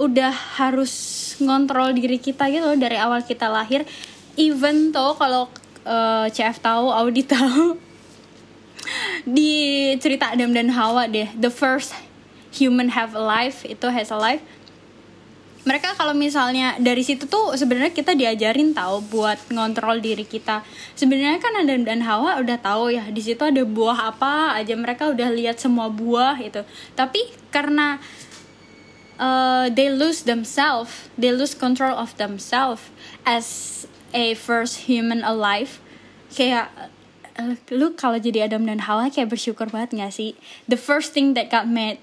udah 0.00 0.32
harus 0.56 0.92
ngontrol 1.40 1.92
diri 1.92 2.16
kita 2.16 2.48
gitu 2.48 2.76
dari 2.76 2.96
awal 2.96 3.24
kita 3.24 3.48
lahir. 3.48 3.84
Even 4.36 4.92
tuh 4.92 5.16
kalau 5.16 5.48
eh, 5.84 6.26
CF 6.32 6.56
tahu 6.60 6.88
Audi 6.92 7.24
tahu 7.34 7.89
di 9.28 9.92
cerita 10.00 10.32
Adam 10.32 10.54
dan 10.54 10.72
Hawa 10.72 11.06
deh 11.06 11.28
the 11.36 11.52
first 11.52 11.92
human 12.50 12.92
have 12.92 13.14
a 13.14 13.22
life 13.22 13.62
itu 13.66 13.86
has 13.90 14.10
a 14.10 14.18
life. 14.18 14.42
Mereka 15.60 15.92
kalau 15.92 16.16
misalnya 16.16 16.80
dari 16.80 17.04
situ 17.04 17.28
tuh 17.28 17.52
sebenarnya 17.52 17.92
kita 17.92 18.16
diajarin 18.16 18.72
tahu 18.72 19.04
buat 19.12 19.36
ngontrol 19.52 20.00
diri 20.00 20.24
kita. 20.24 20.64
Sebenarnya 20.96 21.36
kan 21.36 21.52
Adam 21.52 21.84
dan 21.84 22.00
Hawa 22.00 22.40
udah 22.40 22.56
tahu 22.56 22.96
ya 22.96 23.04
di 23.12 23.20
situ 23.20 23.44
ada 23.44 23.60
buah 23.60 24.08
apa 24.08 24.56
aja 24.56 24.72
mereka 24.72 25.12
udah 25.12 25.28
lihat 25.28 25.60
semua 25.60 25.92
buah 25.92 26.40
itu. 26.40 26.64
Tapi 26.96 27.20
karena 27.52 28.00
uh, 29.20 29.68
they 29.68 29.92
lose 29.92 30.24
themselves 30.24 31.12
they 31.20 31.28
lose 31.28 31.52
control 31.52 31.92
of 31.92 32.16
themselves 32.16 32.88
as 33.28 33.84
a 34.16 34.32
first 34.32 34.88
human 34.88 35.20
alive 35.20 35.78
kayak 36.32 36.72
eh, 37.40 37.56
lu 37.72 37.96
kalau 37.96 38.20
jadi 38.20 38.46
Adam 38.46 38.68
dan 38.68 38.84
Hawa 38.84 39.08
kayak 39.08 39.32
bersyukur 39.32 39.72
banget 39.72 39.96
gak 39.96 40.12
sih? 40.12 40.36
The 40.68 40.76
first 40.76 41.16
thing 41.16 41.32
that 41.34 41.48
got 41.48 41.64
made 41.64 41.98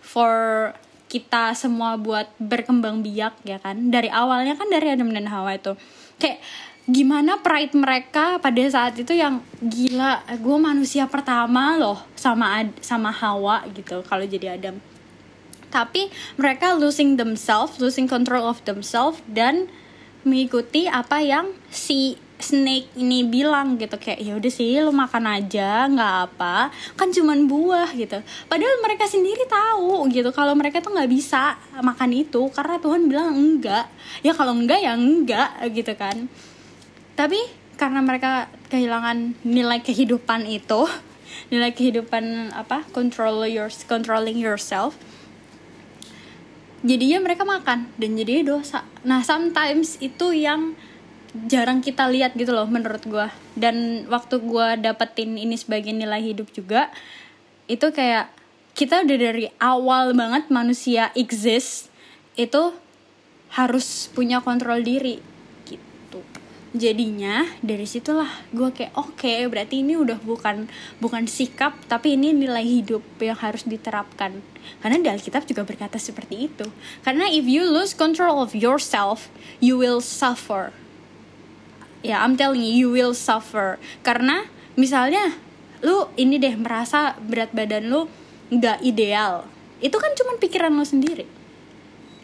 for 0.00 0.72
kita 1.10 1.58
semua 1.58 1.98
buat 1.98 2.30
berkembang 2.38 3.02
biak 3.02 3.42
ya 3.42 3.58
kan? 3.58 3.90
Dari 3.90 4.06
awalnya 4.06 4.54
kan 4.54 4.70
dari 4.70 4.94
Adam 4.94 5.10
dan 5.10 5.26
Hawa 5.26 5.58
itu. 5.58 5.74
Kayak 6.22 6.38
gimana 6.86 7.38
pride 7.42 7.74
mereka 7.74 8.38
pada 8.38 8.62
saat 8.70 8.98
itu 8.98 9.14
yang 9.14 9.42
gila 9.62 10.26
gue 10.38 10.58
manusia 10.58 11.06
pertama 11.06 11.78
loh 11.78 12.02
sama 12.18 12.62
Ad- 12.62 12.78
sama 12.82 13.10
Hawa 13.10 13.66
gitu 13.74 14.06
kalau 14.06 14.22
jadi 14.22 14.54
Adam. 14.54 14.78
Tapi 15.70 16.10
mereka 16.34 16.74
losing 16.74 17.14
themselves 17.18 17.78
losing 17.78 18.06
control 18.06 18.46
of 18.46 18.62
themselves 18.66 19.22
dan 19.26 19.70
mengikuti 20.26 20.86
apa 20.90 21.22
yang 21.22 21.54
si 21.72 22.18
snake 22.42 22.92
ini 22.96 23.24
bilang 23.24 23.76
gitu 23.76 23.96
kayak 23.96 24.20
ya 24.20 24.32
udah 24.36 24.52
sih 24.52 24.80
lo 24.80 24.90
makan 24.90 25.24
aja 25.28 25.88
nggak 25.88 26.14
apa 26.30 26.68
kan 26.98 27.08
cuman 27.12 27.46
buah 27.46 27.92
gitu. 27.94 28.18
Padahal 28.48 28.76
mereka 28.82 29.06
sendiri 29.06 29.44
tahu 29.48 30.08
gitu 30.12 30.30
kalau 30.32 30.52
mereka 30.56 30.82
tuh 30.82 30.92
nggak 30.92 31.10
bisa 31.10 31.56
makan 31.80 32.10
itu 32.12 32.48
karena 32.52 32.76
Tuhan 32.80 33.06
bilang 33.06 33.32
enggak. 33.32 33.86
Ya 34.20 34.32
kalau 34.34 34.56
enggak 34.56 34.80
ya 34.80 34.96
enggak 34.96 35.50
gitu 35.72 35.92
kan. 35.94 36.28
Tapi 37.14 37.40
karena 37.80 38.04
mereka 38.04 38.52
kehilangan 38.68 39.40
nilai 39.44 39.80
kehidupan 39.80 40.44
itu 40.48 40.84
nilai 41.52 41.72
kehidupan 41.72 42.52
apa 42.52 42.84
control 42.92 43.48
your 43.48 43.72
controlling 43.88 44.36
yourself 44.36 44.98
jadinya 46.80 47.20
mereka 47.20 47.44
makan 47.44 47.92
dan 48.00 48.10
jadinya 48.16 48.56
dosa. 48.56 48.84
Nah 49.04 49.20
sometimes 49.20 50.00
itu 50.00 50.32
yang 50.32 50.72
jarang 51.46 51.78
kita 51.78 52.10
lihat 52.10 52.34
gitu 52.34 52.50
loh 52.50 52.66
menurut 52.66 53.06
gue 53.06 53.26
dan 53.54 54.06
waktu 54.10 54.42
gue 54.42 54.82
dapetin 54.82 55.38
ini 55.38 55.54
sebagai 55.54 55.94
nilai 55.94 56.18
hidup 56.18 56.50
juga 56.50 56.90
itu 57.70 57.86
kayak 57.94 58.34
kita 58.74 59.06
udah 59.06 59.18
dari 59.18 59.46
awal 59.62 60.10
banget 60.14 60.50
manusia 60.50 61.14
exist 61.14 61.90
itu 62.34 62.74
harus 63.54 64.10
punya 64.14 64.42
kontrol 64.42 64.82
diri 64.82 65.18
gitu. 65.66 66.22
Jadinya 66.70 67.46
dari 67.62 67.82
situlah 67.86 68.30
gue 68.54 68.70
kayak 68.70 68.94
oke 68.94 69.32
berarti 69.50 69.82
ini 69.82 69.98
udah 69.98 70.22
bukan 70.22 70.70
bukan 71.02 71.26
sikap 71.26 71.74
tapi 71.90 72.14
ini 72.14 72.30
nilai 72.30 72.62
hidup 72.62 73.02
yang 73.18 73.38
harus 73.38 73.66
diterapkan. 73.66 74.38
Karena 74.78 75.02
di 75.02 75.08
Alkitab 75.10 75.50
juga 75.50 75.66
berkata 75.66 75.98
seperti 75.98 76.46
itu. 76.46 76.66
Karena 77.02 77.26
if 77.26 77.46
you 77.46 77.66
lose 77.66 77.90
control 77.90 78.38
of 78.38 78.54
yourself 78.54 79.30
you 79.58 79.74
will 79.74 79.98
suffer 79.98 80.70
ya 82.00 82.24
I'm 82.24 82.36
telling 82.36 82.62
you 82.62 82.72
you 82.72 82.88
will 82.92 83.16
suffer. 83.16 83.76
Karena 84.04 84.48
misalnya 84.76 85.36
lu 85.80 86.08
ini 86.16 86.36
deh 86.36 86.54
merasa 86.56 87.16
berat 87.20 87.52
badan 87.52 87.88
lu 87.88 88.08
nggak 88.52 88.84
ideal. 88.84 89.46
Itu 89.80 89.96
kan 89.96 90.12
cuma 90.16 90.36
pikiran 90.36 90.74
lu 90.74 90.84
sendiri. 90.84 91.24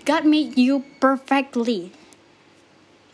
God 0.06 0.28
made 0.28 0.54
you 0.54 0.84
perfectly. 1.02 1.90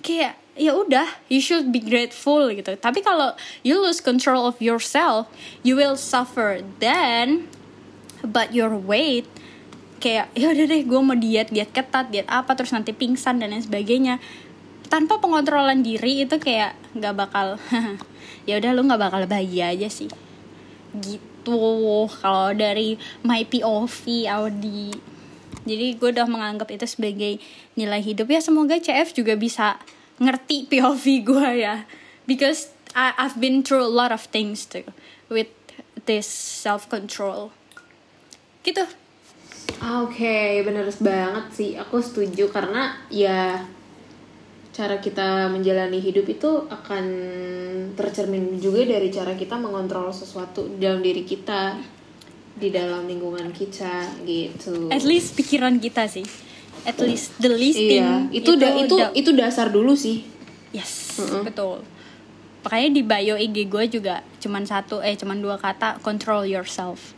Kayak 0.02 0.37
ya 0.52 0.76
udah 0.76 1.09
you 1.33 1.40
should 1.40 1.73
be 1.73 1.81
grateful 1.81 2.50
gitu. 2.52 2.76
Tapi 2.76 3.00
kalau 3.00 3.33
you 3.64 3.81
lose 3.81 4.02
control 4.02 4.45
of 4.45 4.59
yourself 4.59 5.31
you 5.62 5.78
will 5.78 5.97
suffer. 5.97 6.61
Then 6.83 7.49
but 8.23 8.54
your 8.54 8.71
weight 8.75 9.26
kayak 10.02 10.35
ya 10.35 10.50
udah 10.50 10.66
deh 10.66 10.83
gue 10.83 11.00
mau 11.00 11.14
diet 11.14 11.54
diet 11.54 11.71
ketat 11.71 12.11
diet 12.11 12.26
apa 12.26 12.59
terus 12.59 12.75
nanti 12.75 12.90
pingsan 12.90 13.38
dan 13.38 13.54
lain 13.54 13.62
sebagainya 13.62 14.19
tanpa 14.92 15.16
pengontrolan 15.16 15.80
diri 15.80 16.28
itu 16.28 16.37
kayak 16.37 16.76
nggak 16.92 17.16
bakal 17.16 17.56
ya 18.49 18.61
udah 18.61 18.70
lu 18.76 18.84
nggak 18.84 19.00
bakal 19.00 19.25
bahagia 19.25 19.72
aja 19.72 19.88
sih. 19.88 20.12
Gitu. 20.92 21.64
Kalau 22.20 22.52
dari 22.52 23.00
my 23.25 23.49
POV 23.49 24.28
Audi. 24.28 24.92
Jadi 25.64 25.96
gue 25.96 26.11
udah 26.12 26.28
menganggap 26.28 26.68
itu 26.68 26.84
sebagai 26.84 27.40
nilai 27.72 28.04
hidup. 28.04 28.28
Ya 28.28 28.44
semoga 28.44 28.76
CF 28.76 29.16
juga 29.16 29.32
bisa 29.32 29.80
ngerti 30.20 30.68
POV 30.68 31.04
gue 31.25 31.49
ya. 31.64 31.88
Because 32.28 32.68
I, 32.92 33.16
I've 33.16 33.40
been 33.40 33.64
through 33.64 33.80
a 33.80 33.88
lot 33.88 34.12
of 34.12 34.28
things 34.28 34.68
too 34.68 34.84
with 35.32 35.49
this 36.04 36.28
self 36.28 36.84
control 36.92 37.56
gitu. 38.62 38.84
Ah, 39.82 40.04
Oke, 40.06 40.62
bener 40.62 40.87
banget 41.00 41.46
sih. 41.56 41.70
Aku 41.80 41.99
setuju 41.99 42.52
karena 42.52 42.94
ya 43.11 43.66
cara 44.73 44.97
kita 44.97 45.47
menjalani 45.47 46.00
hidup 46.00 46.25
itu 46.26 46.49
akan 46.67 47.05
tercermin 47.93 48.57
juga 48.57 48.83
dari 48.83 49.09
cara 49.09 49.33
kita 49.33 49.55
mengontrol 49.55 50.09
sesuatu 50.09 50.64
di 50.66 50.81
dalam 50.81 50.99
diri 50.99 51.23
kita, 51.23 51.77
di 52.53 52.68
dalam 52.68 53.05
lingkungan 53.05 53.53
kita 53.53 54.25
gitu. 54.25 54.88
at 54.88 55.05
least 55.05 55.33
pikiran 55.35 55.77
kita 55.77 56.05
sih 56.07 56.25
at 56.83 56.96
least 56.99 57.37
the 57.38 57.49
least 57.49 57.77
Iya, 57.77 57.87
thing 57.87 58.09
itu 58.35 58.51
da- 58.57 58.75
itu 58.75 58.96
da- 58.96 59.12
itu 59.12 59.31
dasar 59.33 59.68
dulu 59.68 59.92
sih. 59.92 60.25
Yes, 60.73 61.14
Mm-mm. 61.14 61.44
betul. 61.44 61.85
Makanya 62.64 62.88
di 62.90 63.03
bio 63.03 63.37
IG 63.37 63.57
gue 63.66 63.85
juga 63.92 64.14
cuman 64.38 64.64
satu 64.64 64.99
eh 64.99 65.12
cuman 65.12 65.38
dua 65.38 65.57
kata 65.57 66.01
control 66.01 66.42
yourself. 66.42 67.12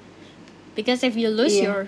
Because 0.74 1.00
if 1.00 1.14
you 1.14 1.30
lose 1.30 1.54
Iya. 1.54 1.64
your 1.64 1.80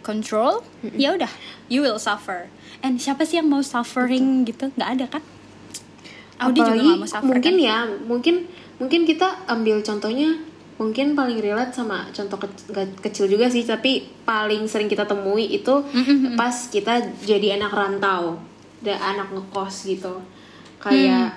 control, 0.00 0.62
ya 0.92 1.12
udah 1.12 1.30
you 1.66 1.80
will 1.80 1.98
suffer. 1.98 2.48
And 2.78 2.96
siapa 2.96 3.22
sih 3.22 3.36
yang 3.36 3.46
mau 3.46 3.60
suffering 3.60 4.44
gitu? 4.44 4.70
nggak 4.72 4.90
ada 4.92 5.06
kan? 5.08 5.22
Audi 6.38 6.58
juga 6.58 6.70
Apalagi 6.70 6.86
nggak 6.86 6.98
mau 6.98 7.08
suffer 7.08 7.26
mungkin 7.28 7.52
kan? 7.52 7.60
ya, 7.60 7.76
mungkin 8.04 8.34
mungkin 8.76 9.00
kita 9.04 9.28
ambil 9.46 9.82
contohnya 9.82 10.38
mungkin 10.76 11.12
paling 11.12 11.42
relate 11.42 11.74
sama 11.74 12.06
contoh 12.08 12.38
ke- 12.38 12.94
kecil 13.02 13.26
juga 13.26 13.50
sih 13.50 13.66
tapi 13.66 14.06
paling 14.22 14.62
sering 14.64 14.86
kita 14.86 15.02
temui 15.02 15.50
itu 15.50 15.74
pas 16.32 16.54
kita 16.68 16.94
jadi 17.18 17.58
anak 17.58 17.74
rantau 17.74 18.38
dan 18.78 18.94
anak 18.96 19.26
ngekos 19.28 19.90
gitu 19.90 20.22
kayak 20.78 21.34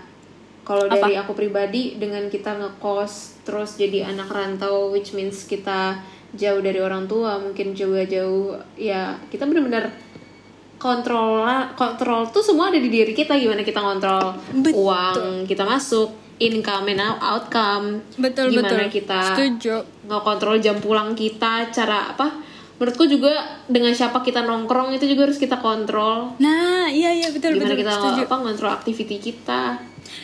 kalau 0.62 0.86
Hmm. 0.86 0.94
Apa? 0.94 1.10
dari 1.10 1.18
aku 1.18 1.34
pribadi 1.34 1.98
dengan 1.98 2.30
kita 2.30 2.54
ngekos 2.54 3.42
terus 3.42 3.74
jadi 3.76 4.06
anak 4.06 4.30
rantau 4.30 4.94
which 4.94 5.10
means 5.12 5.42
kita 5.44 5.98
jauh 6.34 6.60
dari 6.60 6.78
orang 6.78 7.06
tua 7.06 7.36
mungkin 7.38 7.72
juga 7.72 8.04
jauh 8.04 8.52
ya 8.74 9.02
kita 9.28 9.44
benar-benar 9.44 9.92
kontrol 10.78 11.46
kontrol 11.76 12.26
tuh 12.28 12.42
semua 12.42 12.68
ada 12.68 12.78
di 12.78 12.88
diri 12.88 13.12
kita 13.12 13.36
gimana 13.36 13.62
kita 13.62 13.78
kontrol 13.78 14.34
Betul. 14.52 14.74
uang 14.74 15.18
kita 15.46 15.62
masuk 15.62 16.10
income 16.38 16.90
and 16.90 17.00
out- 17.00 17.22
outcome 17.22 18.02
Betul 18.16 18.50
gimana 18.50 18.82
betul. 18.82 18.90
kita 18.92 19.20
Setuju. 19.30 19.76
ngekontrol 20.04 20.58
jam 20.58 20.78
pulang 20.78 21.14
kita 21.14 21.70
cara 21.70 22.10
apa 22.10 22.34
menurutku 22.76 23.06
juga 23.06 23.30
dengan 23.68 23.94
siapa 23.94 24.20
kita 24.20 24.42
nongkrong 24.42 24.90
itu 24.92 25.06
juga 25.06 25.30
harus 25.30 25.38
kita 25.38 25.62
kontrol 25.62 26.34
Nah, 26.40 26.90
iya 26.90 27.14
iya 27.14 27.30
betul 27.30 27.54
gimana 27.54 27.72
betul. 27.72 27.82
kita 27.84 27.94
Setuju. 27.94 28.22
apa 28.26 28.36
ngontrol 28.40 28.72
activity 28.72 29.18
kita 29.20 29.64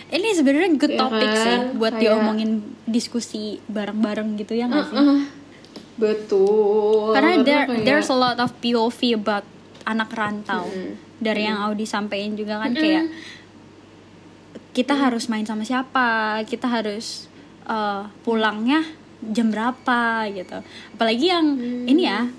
Ini 0.09 0.33
sebenarnya 0.33 0.69
good 0.73 0.89
Ya 0.89 0.99
topic 0.99 1.29
sih 1.29 1.47
kan? 1.53 1.61
buat 1.77 1.93
Kayak- 1.93 2.01
diomongin 2.09 2.51
diskusi 2.83 3.61
bareng-bareng 3.67 4.35
gitu 4.35 4.51
ya 4.51 4.65
nggak 4.65 4.83
sih? 4.83 4.97
Uh, 4.97 5.21
betul. 5.97 7.13
Karena 7.13 7.41
there 7.43 7.65
there's 7.83 8.09
a 8.09 8.17
lot 8.17 8.37
of 8.37 8.53
POV 8.61 9.17
about 9.17 9.45
anak 9.83 10.09
rantau. 10.13 10.69
Dari 11.17 11.49
yang 11.49 11.57
Audi 11.65 11.89
sampein 11.89 12.37
juga 12.37 12.61
kan 12.61 12.71
kayak 12.77 13.09
kita 14.77 14.93
harus 14.93 15.25
main 15.25 15.41
sama 15.41 15.65
siapa 15.65 16.37
kita 16.45 16.69
harus 16.69 17.25
uh, 17.65 18.05
pulangnya 18.21 18.85
jam 19.33 19.49
berapa 19.49 20.29
gitu. 20.29 20.61
Apalagi 20.93 21.25
yang 21.33 21.57
ini 21.89 22.05
ya 22.05 22.29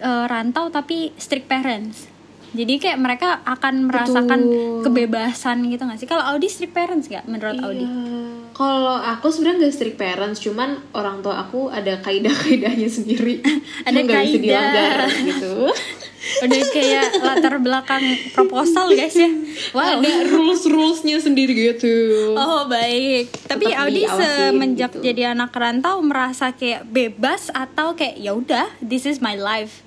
uh, 0.00 0.24
rantau 0.24 0.72
tapi 0.72 1.12
strict 1.20 1.44
parents 1.44 2.17
jadi 2.50 2.74
kayak 2.80 2.98
mereka 2.98 3.28
akan 3.44 3.88
merasakan 3.88 4.40
Betul. 4.40 4.80
kebebasan 4.84 5.56
gitu 5.68 5.82
gak 5.84 5.98
sih 5.98 6.08
kalau 6.08 6.24
Audi 6.32 6.48
strict 6.48 6.72
parents 6.72 7.06
gak 7.06 7.28
menurut 7.28 7.58
Audi 7.60 7.84
Iya. 7.84 8.26
Kalau 8.58 8.98
aku 8.98 9.30
sebenarnya 9.30 9.70
gak 9.70 9.74
strict 9.78 9.94
parents, 9.94 10.42
cuman 10.42 10.82
orang 10.90 11.22
tua 11.22 11.46
aku 11.46 11.70
ada 11.70 11.94
kaidah-kaidahnya 12.02 12.90
sendiri. 12.90 13.38
Ada 13.86 14.02
nggak 14.02 14.18
bisa 14.18 14.18
kaidah. 14.18 14.42
dilanggar 14.42 14.98
gitu. 15.14 15.54
udah 16.44 16.62
kayak 16.74 17.06
latar 17.22 17.54
belakang 17.56 18.02
proposal 18.34 18.90
guys 18.90 19.14
ya 19.14 19.30
wow 19.72 20.02
Ada 20.02 20.28
rules-rulesnya 20.28 21.22
sendiri 21.22 21.54
gitu. 21.54 22.34
Oh 22.34 22.66
baik, 22.66 23.30
tapi 23.46 23.70
Tetap 23.70 23.80
Audi 23.86 24.02
semenjak 24.04 24.90
gitu. 24.98 25.06
jadi 25.06 25.32
anak 25.32 25.54
rantau 25.54 26.02
merasa 26.02 26.50
kayak 26.52 26.84
bebas 26.84 27.54
atau 27.54 27.94
kayak 27.94 28.18
ya 28.18 28.34
udah, 28.34 28.66
this 28.82 29.06
is 29.06 29.22
my 29.22 29.38
life, 29.38 29.86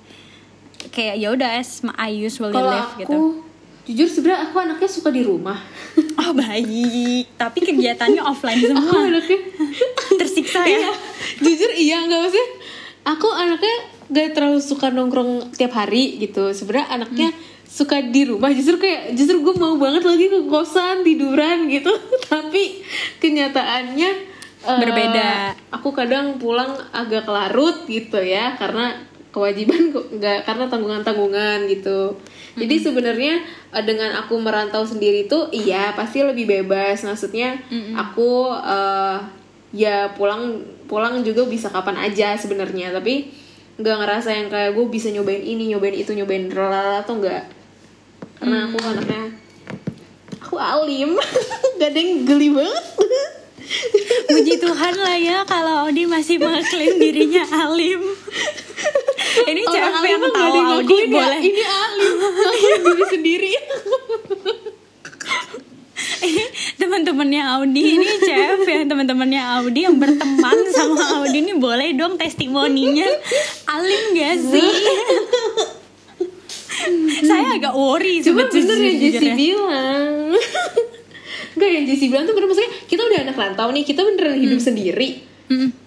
kayak 0.92 1.16
ya 1.18 1.28
udah 1.32 1.50
as 1.58 1.80
I 1.96 2.12
usually 2.12 2.52
Kalau 2.52 2.70
live 2.70 2.92
aku 2.94 3.00
gitu. 3.00 3.16
jujur 3.82 4.08
sebenarnya 4.12 4.40
aku 4.52 4.56
anaknya 4.60 4.90
suka 4.92 5.08
di 5.10 5.22
rumah. 5.24 5.58
Oh 6.22 6.32
baik, 6.36 7.34
tapi 7.36 7.58
kegiatannya 7.60 8.22
offline 8.30 8.60
Aku 8.62 8.68
semua, 8.78 9.10
anaknya 9.10 9.38
tersiksa 10.20 10.62
ya. 10.64 10.78
Iya, 10.78 10.92
jujur 11.40 11.70
iya 11.74 11.98
nggak 12.06 12.30
sih? 12.30 12.46
Aku 13.02 13.28
anaknya 13.32 13.76
gak 14.12 14.36
terlalu 14.36 14.60
suka 14.62 14.92
nongkrong 14.92 15.56
tiap 15.56 15.74
hari 15.74 16.20
gitu. 16.22 16.52
Sebenarnya 16.54 16.88
anaknya 16.94 17.28
suka 17.66 17.98
di 18.04 18.28
rumah. 18.28 18.52
Justru 18.52 18.78
kayak 18.78 19.16
justru 19.18 19.42
gue 19.42 19.54
mau 19.58 19.74
banget 19.80 20.04
lagi 20.06 20.30
ke 20.30 20.40
kosan 20.46 21.02
tiduran 21.02 21.66
gitu. 21.66 21.90
Tapi 22.30 22.84
kenyataannya 23.18 24.10
eh, 24.62 24.78
Berbeda. 24.78 25.56
Aku 25.74 25.90
kadang 25.90 26.38
pulang 26.38 26.76
agak 26.94 27.26
larut 27.26 27.88
gitu 27.88 28.20
ya 28.22 28.54
karena 28.60 29.00
kewajiban 29.32 29.90
nggak 29.90 30.44
karena 30.44 30.68
tanggungan-tanggungan 30.68 31.64
gitu. 31.66 32.20
Jadi 32.52 32.76
sebenarnya 32.78 33.40
eh, 33.72 33.84
dengan 33.84 34.12
aku 34.20 34.36
merantau 34.36 34.84
sendiri 34.84 35.24
tuh 35.24 35.48
iya 35.50 35.96
pasti 35.96 36.20
lebih 36.20 36.44
bebas. 36.44 37.02
Maksudnya 37.02 37.58
aku 37.96 38.52
eh, 38.52 39.16
ya 39.72 40.12
pulang 40.12 40.60
pulang 40.84 41.24
juga 41.24 41.48
bisa 41.48 41.72
kapan 41.72 41.96
aja 42.04 42.36
sebenarnya. 42.36 42.92
Tapi 42.92 43.32
nggak 43.80 43.96
ngerasa 44.04 44.28
yang 44.36 44.48
kayak 44.52 44.76
gue 44.76 44.86
bisa 44.92 45.08
nyobain 45.08 45.40
ini 45.40 45.72
nyobain 45.72 45.96
itu 45.96 46.12
nyobain 46.12 46.46
lalala 46.52 47.00
tuh 47.02 47.24
nggak. 47.24 47.42
Karena 48.36 48.68
aku 48.68 48.76
anaknya 48.84 49.32
aku 50.38 50.56
alim. 50.60 51.16
Gak 51.82 51.90
ada 51.90 51.98
yang 51.98 52.22
geli 52.22 52.54
banget 52.54 52.84
Puji 54.26 54.54
Tuhan 54.58 54.94
lah 54.96 55.16
ya 55.16 55.38
kalau 55.46 55.86
Audi 55.86 56.04
masih 56.04 56.36
mengklaim 56.38 56.98
dirinya 56.98 57.44
alim. 57.46 58.00
Ini 59.42 59.62
Orang 59.62 59.72
cewek 59.72 59.92
alim 59.92 60.10
yang 60.10 60.20
nggak 60.20 60.34
tahu 60.34 60.58
Audi 60.76 60.96
ya, 60.98 61.06
boleh. 61.08 61.40
ini 61.40 61.62
alim 61.62 62.12
ngakuin 62.18 62.80
diri 62.82 63.04
sendiri 63.08 63.52
teman-temannya 66.82 67.42
Audi 67.56 67.82
ini 67.96 68.08
chef 68.20 68.62
yang 68.66 68.84
teman-temannya 68.86 69.42
Audi 69.58 69.80
yang 69.86 69.96
berteman 69.96 70.58
sama 70.70 71.22
Audi 71.22 71.38
ini 71.40 71.54
boleh 71.56 71.94
dong 71.94 72.18
testimoninya 72.18 73.06
alim 73.70 74.02
gak 74.14 74.36
sih? 74.42 74.70
Saya 77.22 77.62
agak 77.62 77.74
worry 77.78 78.18
Cuma 78.26 78.50
bener 78.50 78.74
yang 78.74 78.98
Jesse 78.98 79.22
sejujurnya. 79.22 79.34
bilang 79.38 80.34
Enggak 81.52 81.70
yang 81.70 81.84
Jesse 81.84 82.06
bilang 82.06 82.24
tuh 82.24 82.32
bener 82.32 82.48
Maksudnya 82.48 82.72
kita 82.84 83.02
udah 83.02 83.18
anak 83.22 83.36
rantau 83.36 83.68
nih 83.68 83.82
Kita 83.82 84.00
beneran 84.00 84.36
hidup 84.36 84.56
Hmm. 84.56 84.68
sendiri. 84.68 85.08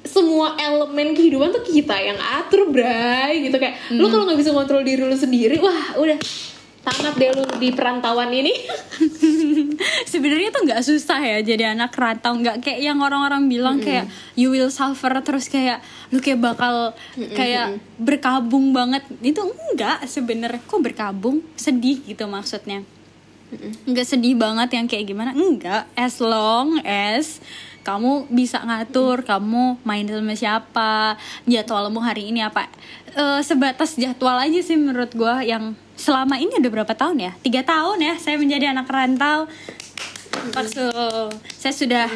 Semua 0.04 0.54
elemen 0.56 1.12
kehidupan 1.12 1.50
tuh 1.50 1.64
kita 1.64 1.96
yang 1.96 2.16
atur 2.18 2.70
bray 2.70 3.42
Gitu. 3.42 3.56
Kayak 3.56 3.82
Hmm. 3.88 3.98
Lu 3.98 4.08
kalau 4.08 4.26
nggak 4.26 4.38
bisa 4.38 4.52
kontrol 4.52 4.82
diri 4.82 5.02
lu 5.02 5.16
sendiri 5.16 5.58
Wah 5.58 5.96
udah. 5.96 6.18
Tamat 6.86 7.18
deh 7.18 7.34
lu 7.34 7.42
di 7.58 7.74
perantauan 7.74 8.30
ini. 8.30 8.54
Sebenarnya 10.06 10.54
tuh 10.54 10.62
nggak 10.64 10.82
susah 10.82 11.18
ya 11.18 11.38
jadi 11.42 11.74
anak 11.74 11.92
rantau. 11.92 12.38
Nggak 12.38 12.62
kayak 12.62 12.80
yang 12.80 13.02
orang-orang 13.02 13.50
bilang 13.50 13.82
kayak 13.82 14.06
you 14.34 14.48
will 14.48 14.70
suffer. 14.70 15.10
Terus 15.20 15.50
kayak 15.50 15.82
lu 16.10 16.22
kayak 16.22 16.38
bakal 16.38 16.94
kayak 17.34 17.82
berkabung 17.98 18.70
banget. 18.70 19.02
Itu 19.20 19.50
enggak 19.50 20.06
sebenarnya. 20.06 20.62
Kok 20.62 20.82
berkabung? 20.84 21.42
Sedih 21.56 22.06
gitu 22.06 22.30
maksudnya 22.30 22.86
nggak 23.86 24.08
sedih 24.08 24.36
banget 24.36 24.70
yang 24.76 24.86
kayak 24.86 25.06
gimana? 25.08 25.32
Enggak 25.36 25.88
as 25.96 26.18
long 26.20 26.80
as 26.84 27.40
kamu 27.86 28.26
bisa 28.34 28.66
ngatur 28.66 29.22
kamu 29.22 29.78
main 29.86 30.10
sama 30.10 30.34
siapa 30.34 30.92
jadwalmu 31.46 32.02
hari 32.02 32.34
ini 32.34 32.42
apa. 32.42 32.66
Eh, 33.14 33.42
sebatas 33.46 33.94
jadwal 33.96 34.42
aja 34.42 34.60
sih 34.60 34.74
menurut 34.74 35.14
gua 35.14 35.46
yang 35.46 35.78
selama 35.96 36.36
ini 36.42 36.58
udah 36.58 36.72
berapa 36.72 36.94
tahun 36.98 37.22
ya? 37.22 37.32
Tiga 37.46 37.62
tahun 37.62 38.02
ya 38.02 38.14
saya 38.18 38.36
menjadi 38.42 38.74
anak 38.74 38.90
rantau. 38.90 39.46
Maksud 40.52 41.32
saya 41.48 41.74
sudah 41.74 42.08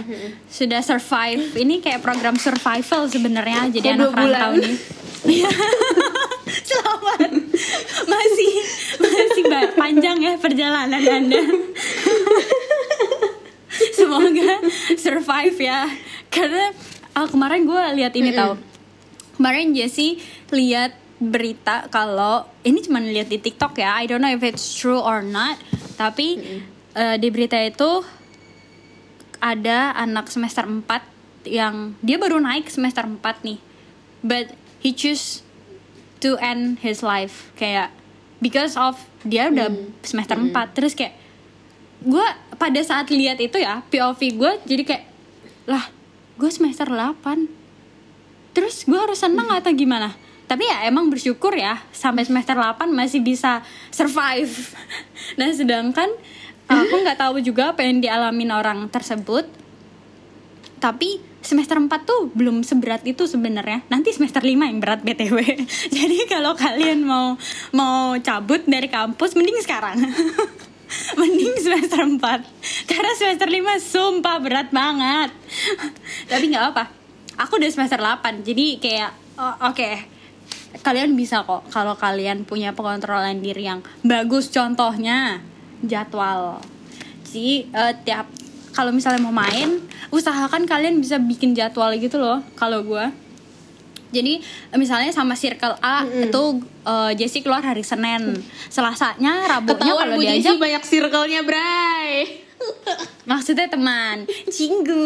sudah 0.49 0.81
survive. 0.83 1.55
Ini 1.55 1.79
kayak 1.79 2.03
program 2.03 2.35
survival 2.35 3.07
sebenarnya 3.07 3.69
jadi 3.71 3.95
Kayak 3.95 3.99
anak 4.01 4.11
bulan. 4.11 4.27
rantau 4.27 4.51
nih. 4.59 4.77
Selamat. 6.69 7.31
Masih 8.05 8.51
masih 9.01 9.43
panjang 9.73 10.17
ya 10.21 10.33
perjalanan 10.37 11.01
Anda. 11.01 11.41
Semoga 13.97 14.51
survive 14.97 15.57
ya. 15.57 15.89
Karena 16.29 16.73
ah, 17.17 17.25
kemarin 17.25 17.65
gue 17.65 17.83
lihat 18.01 18.13
ini 18.13 18.31
tahu. 18.35 18.53
Kemarin 19.39 19.73
Jessie 19.73 20.19
lihat 20.53 20.93
berita 21.19 21.87
kalau 21.91 22.47
ini 22.63 22.79
cuma 22.85 23.01
lihat 23.01 23.31
di 23.31 23.39
TikTok 23.41 23.79
ya. 23.79 23.97
I 23.97 24.05
don't 24.05 24.21
know 24.21 24.31
if 24.31 24.43
it's 24.45 24.77
true 24.77 24.99
or 24.99 25.25
not. 25.25 25.57
Tapi 25.97 26.37
eh, 26.93 27.15
di 27.17 27.27
berita 27.33 27.57
itu 27.59 28.03
ada 29.39 29.95
anak 29.95 30.27
semester 30.27 30.67
4 30.67 31.47
yang 31.47 31.95
dia 32.03 32.19
baru 32.19 32.37
naik 32.37 32.67
semester 32.67 33.07
4 33.07 33.47
nih. 33.47 33.59
But 34.19 34.51
he 34.83 34.91
choose 34.91 35.47
to 36.19 36.39
end 36.39 36.79
his 36.83 37.03
life. 37.03 37.51
Kayak 37.55 37.91
because 38.39 38.75
of 38.79 38.95
dia 39.23 39.51
udah 39.51 39.67
semester 40.03 40.39
4 40.39 40.55
terus 40.75 40.95
kayak 40.95 41.15
gue 41.99 42.27
pada 42.55 42.79
saat 42.79 43.11
lihat 43.11 43.35
itu 43.43 43.59
ya 43.59 43.83
POV 43.91 44.19
gue 44.39 44.51
jadi 44.63 44.83
kayak 44.87 45.05
lah 45.67 45.91
gue 46.39 46.47
semester 46.47 46.87
8 46.87 48.55
terus 48.55 48.87
gue 48.87 48.95
harus 48.95 49.19
seneng 49.19 49.47
atau 49.51 49.71
gimana? 49.75 50.15
Tapi 50.49 50.65
ya 50.65 50.89
emang 50.89 51.13
bersyukur 51.13 51.53
ya 51.53 51.77
sampai 51.93 52.25
semester 52.25 52.57
8 52.57 52.89
masih 52.89 53.21
bisa 53.21 53.61
survive. 53.93 54.51
Nah 55.37 55.53
sedangkan 55.53 56.09
aku 56.65 56.95
nggak 57.05 57.19
tahu 57.21 57.37
juga 57.43 57.75
apa 57.75 57.85
yang 57.85 58.01
dialamin 58.01 58.49
orang 58.49 58.79
tersebut 58.89 59.45
tapi 60.79 61.19
semester 61.39 61.79
4 61.79 61.91
tuh 62.03 62.31
belum 62.35 62.63
seberat 62.63 63.03
itu 63.07 63.27
sebenarnya. 63.27 63.83
Nanti 63.87 64.11
semester 64.11 64.43
5 64.43 64.55
yang 64.55 64.79
berat 64.79 65.03
BTW. 65.03 65.37
Jadi 65.97 66.17
kalau 66.27 66.55
kalian 66.55 67.03
mau 67.03 67.35
mau 67.75 68.15
cabut 68.19 68.63
dari 68.67 68.87
kampus 68.87 69.35
mending 69.35 69.59
sekarang. 69.63 69.99
mending 71.19 71.53
semester 71.59 72.01
4. 72.01 72.89
Karena 72.89 73.11
semester 73.15 73.47
5 73.47 73.79
sumpah 73.79 74.37
berat 74.39 74.67
banget. 74.71 75.29
Tapi 76.31 76.43
nggak 76.51 76.65
apa. 76.75 76.83
Aku 77.47 77.59
udah 77.59 77.71
semester 77.71 77.99
8. 77.99 78.43
Jadi 78.43 78.79
kayak 78.79 79.11
oh, 79.39 79.71
oke. 79.71 80.19
Kalian 80.79 81.17
bisa 81.17 81.41
kok 81.49 81.65
kalau 81.73 81.97
kalian 81.97 82.45
punya 82.45 82.77
pengontrolan 82.77 83.41
diri 83.41 83.65
yang 83.65 83.81
bagus 84.05 84.53
contohnya 84.53 85.41
jadwal. 85.81 86.61
Jadi 87.25 87.65
eh, 87.73 87.93
tiap 88.05 88.29
kalau 88.75 88.93
misalnya 88.93 89.21
mau 89.21 89.33
main 89.33 89.81
usahakan 90.09 90.65
kalian 90.65 91.01
bisa 91.01 91.21
bikin 91.21 91.53
jadwal 91.53 91.91
gitu 91.95 92.17
loh 92.17 92.41
kalau 92.57 92.81
gue 92.81 93.29
jadi 94.09 94.41
misalnya 94.73 95.13
sama 95.13 95.37
circle 95.37 95.77
A 95.85 96.01
itu 96.05 96.65
uh, 96.81 97.11
Jessie 97.13 97.45
keluar 97.45 97.61
hari 97.61 97.85
Senin. 97.85 98.41
Selasanya 98.65 99.45
Rabunya 99.45 99.93
kalau 99.93 100.17
diajak 100.17 100.57
banyak 100.57 100.81
circle-nya 100.81 101.45
bray. 101.45 102.41
Maksudnya 103.29 103.69
teman. 103.69 104.25
Cinggu 104.49 105.05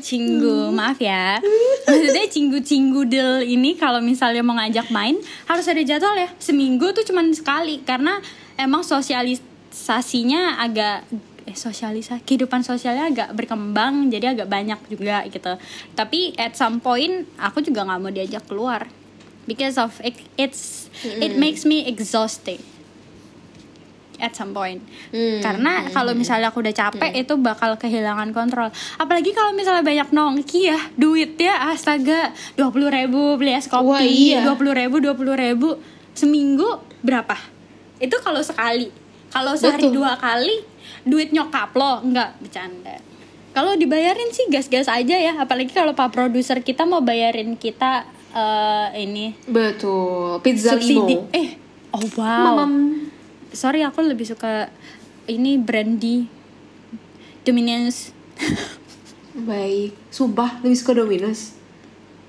cinggu 0.00 0.72
maaf 0.72 0.96
ya. 0.96 1.36
Maksudnya 1.84 2.24
cinggu 2.32 2.58
cinggu 2.64 3.00
del 3.04 3.44
ini 3.44 3.76
kalau 3.76 4.00
misalnya 4.00 4.40
mau 4.40 4.56
ngajak 4.56 4.88
main 4.88 5.20
harus 5.44 5.68
ada 5.68 5.84
jadwal 5.84 6.16
ya. 6.16 6.32
Seminggu 6.40 6.96
tuh 6.96 7.04
cuman 7.04 7.28
sekali 7.36 7.84
karena 7.84 8.16
emang 8.56 8.80
sosialisasinya 8.80 10.56
agak 10.56 11.04
eh 11.48 11.56
sosialisasi 11.56 12.28
kehidupan 12.28 12.60
sosialnya 12.60 13.08
agak 13.08 13.28
berkembang 13.32 14.12
jadi 14.12 14.36
agak 14.36 14.52
banyak 14.52 14.80
juga 14.92 15.24
gitu. 15.32 15.56
Tapi 15.96 16.36
at 16.36 16.52
some 16.52 16.76
point 16.84 17.24
aku 17.40 17.64
juga 17.64 17.88
nggak 17.88 18.00
mau 18.04 18.12
diajak 18.12 18.44
keluar. 18.44 18.84
Because 19.48 19.80
of 19.80 19.96
it, 20.04 20.12
it's 20.36 20.92
it 21.00 21.40
makes 21.40 21.64
me 21.64 21.88
exhausting. 21.88 22.60
At 24.20 24.36
some 24.36 24.52
point. 24.52 24.84
Hmm, 25.08 25.40
karena 25.40 25.88
kalau 25.88 26.12
misalnya 26.12 26.52
aku 26.52 26.60
udah 26.60 26.76
capek 26.76 27.24
itu 27.24 27.32
bakal 27.40 27.80
kehilangan 27.80 28.28
kontrol. 28.36 28.68
Apalagi 29.00 29.32
kalau 29.32 29.56
misalnya 29.56 29.80
banyak 29.80 30.12
nongki 30.12 30.68
ya 30.68 30.76
duit 31.00 31.40
ya 31.40 31.72
astaga 31.72 32.36
dua 32.60 32.68
puluh 32.68 32.92
ribu 32.92 33.40
beli 33.40 33.56
es 33.56 33.72
kopi 33.72 34.36
iya. 34.36 34.44
dua 34.44 34.52
puluh 34.52 34.76
ribu 34.76 35.00
dua 35.00 35.16
puluh 35.16 35.32
ribu 35.32 35.80
seminggu 36.12 36.84
berapa? 37.00 37.40
Itu 37.96 38.20
kalau 38.20 38.44
sekali. 38.44 38.92
Kalau 39.32 39.56
sehari 39.56 39.88
Betul. 39.88 40.04
dua 40.04 40.12
kali 40.20 40.67
duit 41.06 41.30
nyokap 41.32 41.72
lo. 41.74 42.04
Nggak 42.04 42.30
bercanda. 42.42 42.96
Kalau 43.56 43.74
dibayarin 43.74 44.30
sih 44.30 44.46
gas-gas 44.52 44.86
aja 44.86 45.16
ya. 45.18 45.34
Apalagi 45.40 45.72
kalau 45.72 45.96
pak 45.96 46.14
produser 46.14 46.60
kita 46.62 46.86
mau 46.86 47.02
bayarin 47.02 47.56
kita 47.58 48.06
eh, 48.30 49.02
ini. 49.02 49.34
Betul. 49.48 50.38
Pizza 50.44 50.76
subsidi. 50.76 51.16
Limo 51.18 51.32
eh 51.34 51.58
oh 51.90 52.04
wow. 52.14 52.54
Mamam. 52.54 52.72
sorry 53.48 53.80
aku 53.80 54.04
lebih 54.04 54.28
suka 54.28 54.68
ini 55.26 55.56
brandy. 55.58 56.28
Domino's. 57.42 58.12
Baik. 59.48 59.96
Sumpah 60.12 60.60
lebih 60.60 60.76
suka 60.76 60.92
Domino's. 60.94 61.56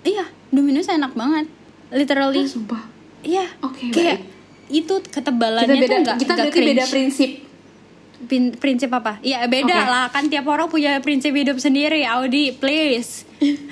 Iya 0.07 0.25
Domino's 0.49 0.89
enak 0.89 1.13
banget. 1.13 1.45
Literally. 1.93 2.45
Ah, 2.45 2.49
Sumpah? 2.49 2.81
Iya. 3.19 3.45
Oke, 3.61 3.91
kayak 3.91 4.23
baik. 4.23 4.71
itu 4.71 4.95
Kita 5.03 5.11
ketebalannya 5.19 5.75
beda 5.75 5.85
tuh 5.85 5.97
nggak 6.05 6.17
Kita 6.21 6.33
berarti 6.37 6.59
beda 6.61 6.85
prinsip 6.87 7.48
prinsip 8.59 8.91
apa? 8.91 9.23
Iya 9.23 9.47
beda 9.47 9.71
Oke. 9.71 9.87
lah. 9.87 10.05
Kan 10.11 10.27
tiap 10.27 10.43
orang 10.51 10.67
punya 10.67 10.99
prinsip 10.99 11.31
hidup 11.31 11.55
sendiri 11.61 12.03
Audi 12.03 12.51
please. 12.51 13.23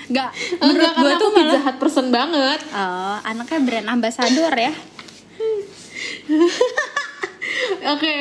Nggak 0.08 0.32
menurut 0.64 0.94
gue 0.96 1.14
tuh 1.20 1.30
malah 1.36 1.62
Hut 1.68 1.78
person 1.82 2.08
banget. 2.14 2.60
Oh, 2.72 3.20
anaknya 3.28 3.60
brand 3.60 3.88
ambassador 3.92 4.54
ya? 4.56 4.72
Oke. 7.96 8.18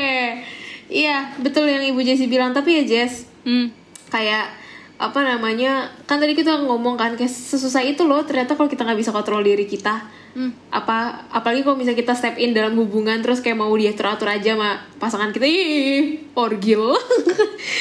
Iya 0.86 1.34
betul 1.42 1.66
yang 1.66 1.82
Ibu 1.82 2.00
Jessie 2.02 2.30
bilang. 2.30 2.50
Tapi 2.50 2.82
ya 2.82 2.84
Jess 2.86 3.26
hmm. 3.46 3.70
Kayak 4.10 4.50
apa 4.96 5.20
namanya 5.20 5.92
kan 6.08 6.16
tadi 6.16 6.32
kita 6.32 6.64
ngomong 6.64 6.96
kan 6.96 7.14
kayak 7.14 7.30
sesusah 7.30 7.86
itu 7.86 8.02
loh. 8.02 8.26
Ternyata 8.26 8.58
kalau 8.58 8.66
kita 8.66 8.82
nggak 8.82 8.98
bisa 8.98 9.14
kontrol 9.14 9.46
diri 9.46 9.66
kita 9.66 10.02
Hmm. 10.37 10.53
apa 10.68 11.25
apalagi 11.33 11.64
kalau 11.64 11.81
misalnya 11.81 11.96
kita 11.96 12.12
step 12.12 12.37
in 12.37 12.53
dalam 12.53 12.77
hubungan 12.77 13.25
terus 13.25 13.40
kayak 13.40 13.57
mau 13.57 13.72
dia 13.72 13.96
atur 13.96 14.29
aja 14.29 14.53
sama 14.53 14.85
pasangan 15.01 15.33
kita 15.33 15.49
ih 15.49 16.29
orgil. 16.37 16.92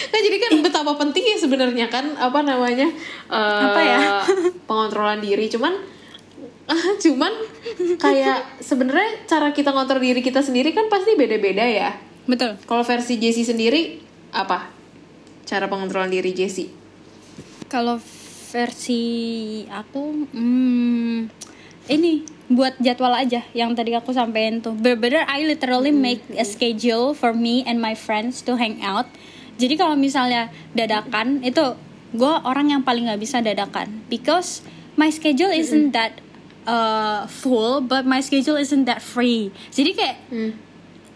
Kan 0.08 0.20
jadi 0.32 0.38
kan 0.40 0.52
betapa 0.64 0.96
pentingnya 0.96 1.36
sebenarnya 1.36 1.92
kan 1.92 2.16
apa 2.16 2.40
namanya 2.48 2.88
eh, 3.28 3.64
Apa 3.68 3.82
ya? 3.84 4.00
pengontrolan 4.72 5.20
diri. 5.20 5.52
Cuman 5.52 5.76
cuman 7.04 7.34
kayak 8.00 8.64
sebenarnya 8.64 9.28
cara 9.28 9.52
kita 9.52 9.76
ngontrol 9.76 10.00
diri 10.00 10.24
kita 10.24 10.40
sendiri 10.40 10.72
kan 10.72 10.88
pasti 10.88 11.20
beda-beda 11.20 11.68
ya. 11.68 11.92
Betul. 12.24 12.56
Kalau 12.64 12.88
versi 12.88 13.20
Jessie 13.20 13.44
sendiri 13.44 14.00
apa 14.32 14.72
cara 15.46 15.70
pengontrolan 15.70 16.10
diri 16.10 16.34
Jessie 16.34 16.68
kalau 17.72 17.98
versi 18.52 19.04
aku 19.72 20.32
hmm, 20.34 21.18
ini 21.92 22.14
buat 22.46 22.78
jadwal 22.78 23.10
aja 23.10 23.42
yang 23.58 23.74
tadi 23.74 23.98
aku 23.98 24.14
sampein 24.14 24.62
tuh. 24.62 24.78
Bener-bener 24.78 25.26
I 25.26 25.50
literally 25.50 25.90
make 25.90 26.22
a 26.38 26.46
schedule 26.46 27.18
for 27.18 27.34
me 27.34 27.66
and 27.66 27.82
my 27.82 27.98
friends 27.98 28.46
to 28.46 28.54
hang 28.54 28.86
out. 28.86 29.10
Jadi 29.58 29.80
kalau 29.80 29.98
misalnya 29.98 30.54
dadakan 30.78 31.42
itu 31.42 31.74
gue 32.14 32.34
orang 32.46 32.70
yang 32.70 32.82
paling 32.86 33.10
nggak 33.10 33.22
bisa 33.22 33.42
dadakan. 33.42 34.06
Because 34.12 34.62
my 34.94 35.10
schedule 35.10 35.50
isn't 35.50 35.96
that 35.98 36.22
uh, 36.70 37.26
full 37.26 37.82
but 37.82 38.06
my 38.06 38.22
schedule 38.22 38.62
isn't 38.62 38.86
that 38.86 39.02
free. 39.02 39.50
Jadi 39.74 39.92
kayak 39.98 40.18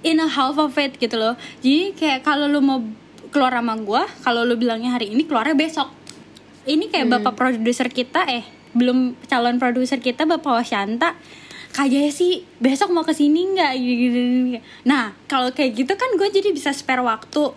in 0.02 0.18
a 0.18 0.30
half 0.30 0.58
of 0.58 0.74
it 0.82 0.98
gitu 0.98 1.14
loh. 1.14 1.38
Jadi 1.62 1.94
kayak 1.94 2.26
kalau 2.26 2.50
lu 2.50 2.58
mau 2.58 2.82
keluar 3.30 3.54
sama 3.54 3.78
gue 3.78 4.02
kalau 4.26 4.42
lu 4.42 4.58
bilangnya 4.58 4.98
hari 4.98 5.14
ini 5.14 5.30
keluarnya 5.30 5.54
besok. 5.54 5.94
Ini 6.66 6.90
kayak 6.90 7.22
bapak 7.22 7.34
produser 7.38 7.86
kita 7.86 8.26
eh 8.26 8.59
belum 8.74 9.18
calon 9.26 9.58
produser 9.58 9.98
kita 9.98 10.30
bapak 10.30 10.62
Wasyanta 10.62 11.18
kayaknya 11.70 12.10
sih 12.10 12.42
besok 12.58 12.90
mau 12.94 13.06
ke 13.06 13.14
sini 13.14 13.54
nggak? 13.56 13.74
Gitu 13.78 14.20
nah 14.86 15.14
kalau 15.30 15.54
kayak 15.54 15.78
gitu 15.78 15.94
kan 15.94 16.10
gue 16.18 16.28
jadi 16.30 16.50
bisa 16.54 16.74
spare 16.74 17.02
waktu. 17.06 17.54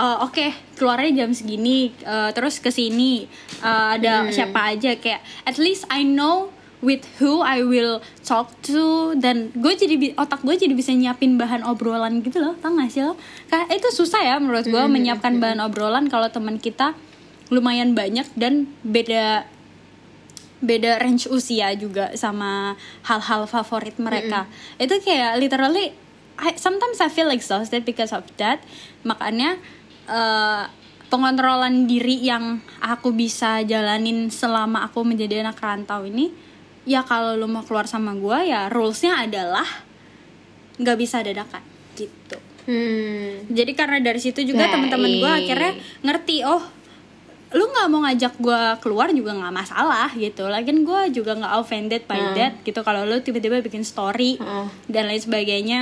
Eh, 0.00 0.16
oke 0.22 0.46
keluarnya 0.78 1.24
jam 1.24 1.34
segini 1.34 1.92
eh, 2.06 2.30
terus 2.32 2.62
ke 2.62 2.70
sini 2.72 3.26
eh, 3.60 3.86
ada 3.98 4.30
siapa 4.30 4.72
aja 4.72 4.96
kayak 4.96 5.20
at 5.44 5.58
least 5.58 5.84
I 5.90 6.06
know 6.06 6.54
with 6.80 7.04
who 7.20 7.44
I 7.44 7.60
will 7.64 8.00
talk 8.24 8.52
to. 8.68 9.12
Dan 9.16 9.52
gue 9.52 9.72
jadi 9.76 10.16
otak 10.16 10.40
gue 10.44 10.56
jadi 10.56 10.72
bisa 10.72 10.92
nyiapin 10.96 11.36
bahan 11.36 11.64
obrolan 11.64 12.24
gitu 12.24 12.40
loh 12.40 12.56
tau 12.60 12.72
gak 12.76 12.92
sih 12.92 13.04
lo? 13.04 13.16
Kayak 13.52 13.76
itu 13.76 13.88
susah 13.92 14.20
ya 14.24 14.36
menurut 14.40 14.64
gue 14.64 14.84
menyiapkan 14.88 15.36
bahan 15.36 15.60
obrolan 15.60 16.08
kalau 16.08 16.28
teman 16.32 16.56
kita 16.56 16.96
lumayan 17.50 17.98
banyak 17.98 18.24
dan 18.38 18.70
beda 18.86 19.44
beda 20.60 21.00
range 21.00 21.26
usia 21.32 21.72
juga 21.76 22.12
sama 22.16 22.76
hal-hal 23.04 23.48
favorit 23.48 23.96
mereka. 23.96 24.44
Itu 24.76 25.00
kayak 25.00 25.40
literally 25.40 25.92
I, 26.40 26.56
sometimes 26.56 27.00
I 27.00 27.12
feel 27.12 27.28
exhausted 27.32 27.84
because 27.84 28.12
of 28.12 28.24
that. 28.40 28.64
Makanya 29.04 29.56
eh, 30.08 30.64
pengontrolan 31.10 31.88
diri 31.90 32.22
yang 32.22 32.62
aku 32.80 33.12
bisa 33.12 33.64
jalanin 33.66 34.30
selama 34.30 34.86
aku 34.86 35.02
menjadi 35.02 35.42
anak 35.42 35.58
rantau 35.58 36.06
ini 36.06 36.30
ya 36.88 37.04
kalau 37.04 37.36
lu 37.36 37.50
mau 37.50 37.66
keluar 37.66 37.84
sama 37.84 38.16
gua 38.16 38.40
ya 38.40 38.70
rulesnya 38.72 39.20
adalah 39.20 39.66
nggak 40.80 40.96
bisa 40.96 41.20
dadakan 41.20 41.60
gitu. 41.98 42.38
Hmm. 42.64 43.50
Jadi 43.50 43.72
karena 43.74 43.98
dari 44.00 44.20
situ 44.22 44.46
juga 44.46 44.68
Baik. 44.68 44.72
teman-teman 44.76 45.10
gue 45.16 45.32
akhirnya 45.32 45.72
ngerti 46.04 46.36
oh 46.46 46.62
lu 47.50 47.66
nggak 47.66 47.86
mau 47.86 48.06
ngajak 48.06 48.38
gue 48.38 48.62
keluar 48.78 49.10
juga 49.10 49.34
nggak 49.34 49.50
masalah 49.52 50.08
gitu. 50.14 50.46
Lagian 50.46 50.86
gue 50.86 51.00
juga 51.10 51.34
nggak 51.34 51.54
offended 51.56 52.02
by 52.06 52.14
Hmm. 52.14 52.34
that 52.34 52.52
gitu. 52.62 52.78
Kalau 52.80 53.02
lu 53.02 53.18
tiba-tiba 53.18 53.58
bikin 53.58 53.82
story 53.82 54.38
Heeh. 54.38 54.66
dan 54.86 55.10
lain 55.10 55.18
sebagainya 55.18 55.80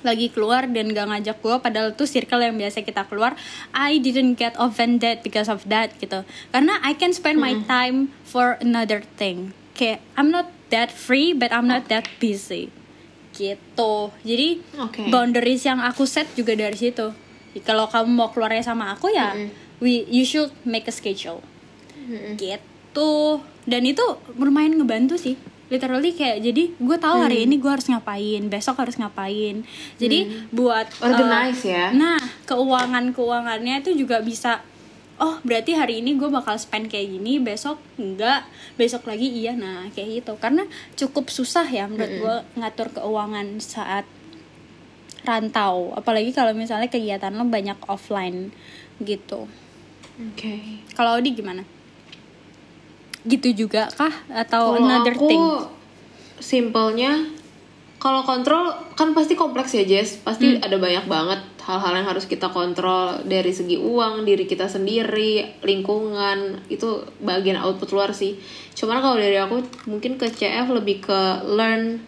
lagi 0.00 0.32
keluar 0.32 0.64
dan 0.64 0.88
gak 0.88 1.12
ngajak 1.12 1.36
gue 1.38 1.56
padahal 1.60 1.92
tuh 1.92 2.08
circle 2.08 2.40
yang 2.40 2.56
biasa 2.56 2.80
kita 2.80 3.04
keluar 3.04 3.36
I 3.70 4.00
didn't 4.00 4.40
get 4.40 4.56
offended 4.56 5.20
because 5.20 5.44
of 5.44 5.60
that 5.68 5.92
gitu. 6.00 6.24
Karena 6.48 6.80
I 6.80 6.96
can 6.96 7.12
spend 7.12 7.36
my 7.36 7.60
time 7.68 8.08
for 8.24 8.56
another 8.58 9.04
thing. 9.20 9.52
Kayak 9.76 10.00
I'm 10.16 10.32
not 10.32 10.48
that 10.72 10.88
free 10.88 11.36
but 11.36 11.52
I'm 11.52 11.68
not 11.68 11.92
that 11.92 12.08
busy. 12.16 12.72
Gitu. 13.30 13.92
Jadi 14.24 14.48
Oke. 14.80 15.12
boundaries 15.12 15.62
yang 15.62 15.84
aku 15.84 16.08
set 16.08 16.32
juga 16.32 16.56
dari 16.56 16.74
situ. 16.74 17.12
Kalau 17.60 17.84
kamu 17.84 18.08
mau 18.08 18.32
keluarnya 18.32 18.64
sama 18.64 18.96
aku 18.96 19.12
ya 19.12 19.36
we 19.80 20.04
you 20.06 20.22
should 20.22 20.52
make 20.62 20.86
a 20.86 20.94
schedule. 20.94 21.40
Gitu. 22.36 23.12
Dan 23.66 23.82
itu 23.88 24.04
lumayan 24.36 24.76
ngebantu 24.76 25.16
sih. 25.16 25.36
Literally 25.70 26.10
kayak 26.14 26.42
jadi 26.42 26.62
gue 26.74 26.96
tahu 26.98 27.16
hari 27.22 27.46
ini 27.46 27.62
gue 27.62 27.70
harus 27.70 27.86
ngapain 27.86 28.42
besok 28.50 28.78
harus 28.78 28.98
ngapain. 29.00 29.64
Jadi 29.96 30.50
buat 30.50 30.86
uh, 31.00 31.10
Organize 31.10 31.62
ya. 31.62 31.94
nah 31.94 32.18
keuangan 32.44 33.14
keuangannya 33.14 33.78
itu 33.78 33.94
juga 33.94 34.18
bisa 34.18 34.66
oh 35.20 35.38
berarti 35.46 35.76
hari 35.76 36.00
ini 36.02 36.16
gue 36.18 36.26
bakal 36.32 36.58
spend 36.58 36.88
kayak 36.90 37.12
gini 37.12 37.38
besok 37.38 37.78
enggak 38.00 38.50
besok 38.74 39.06
lagi 39.06 39.30
iya. 39.30 39.54
Nah 39.54 39.88
kayak 39.94 40.22
gitu. 40.22 40.34
Karena 40.42 40.66
cukup 40.98 41.30
susah 41.30 41.64
ya 41.70 41.86
menurut 41.86 42.12
gue 42.18 42.36
ngatur 42.58 42.90
keuangan 42.90 43.62
saat 43.62 44.04
rantau. 45.22 45.94
Apalagi 45.94 46.34
kalau 46.34 46.50
misalnya 46.50 46.90
kegiatan 46.90 47.30
lo 47.30 47.46
banyak 47.46 47.78
offline 47.86 48.50
gitu 48.98 49.46
oke. 50.20 50.54
Kalau 50.92 51.16
Audi 51.16 51.32
gimana? 51.32 51.64
Gitu 53.24 53.66
juga 53.66 53.88
kah? 53.92 54.12
Atau 54.28 54.76
Kalau 54.76 54.84
another 54.84 55.16
aku 55.16 55.28
thing? 55.28 55.44
simpelnya 56.40 57.12
kalau 58.00 58.24
kontrol 58.24 58.72
kan 58.96 59.12
pasti 59.12 59.36
kompleks 59.36 59.76
ya 59.76 59.84
Jess. 59.84 60.16
Pasti 60.24 60.56
ada 60.56 60.80
banyak 60.80 61.04
banget 61.04 61.40
hal-hal 61.60 62.00
yang 62.00 62.08
harus 62.08 62.24
kita 62.24 62.48
kontrol. 62.48 63.20
Dari 63.28 63.52
segi 63.52 63.76
uang 63.76 64.24
diri 64.24 64.48
kita 64.48 64.72
sendiri 64.72 65.60
lingkungan 65.60 66.64
itu 66.72 67.04
bagian 67.20 67.60
output 67.60 67.92
luar 67.92 68.16
sih. 68.16 68.40
Cuman 68.72 69.04
kalau 69.04 69.20
dari 69.20 69.36
aku 69.36 69.60
mungkin 69.84 70.16
ke 70.16 70.32
CF 70.32 70.72
lebih 70.72 71.04
ke 71.04 71.20
learn 71.44 72.00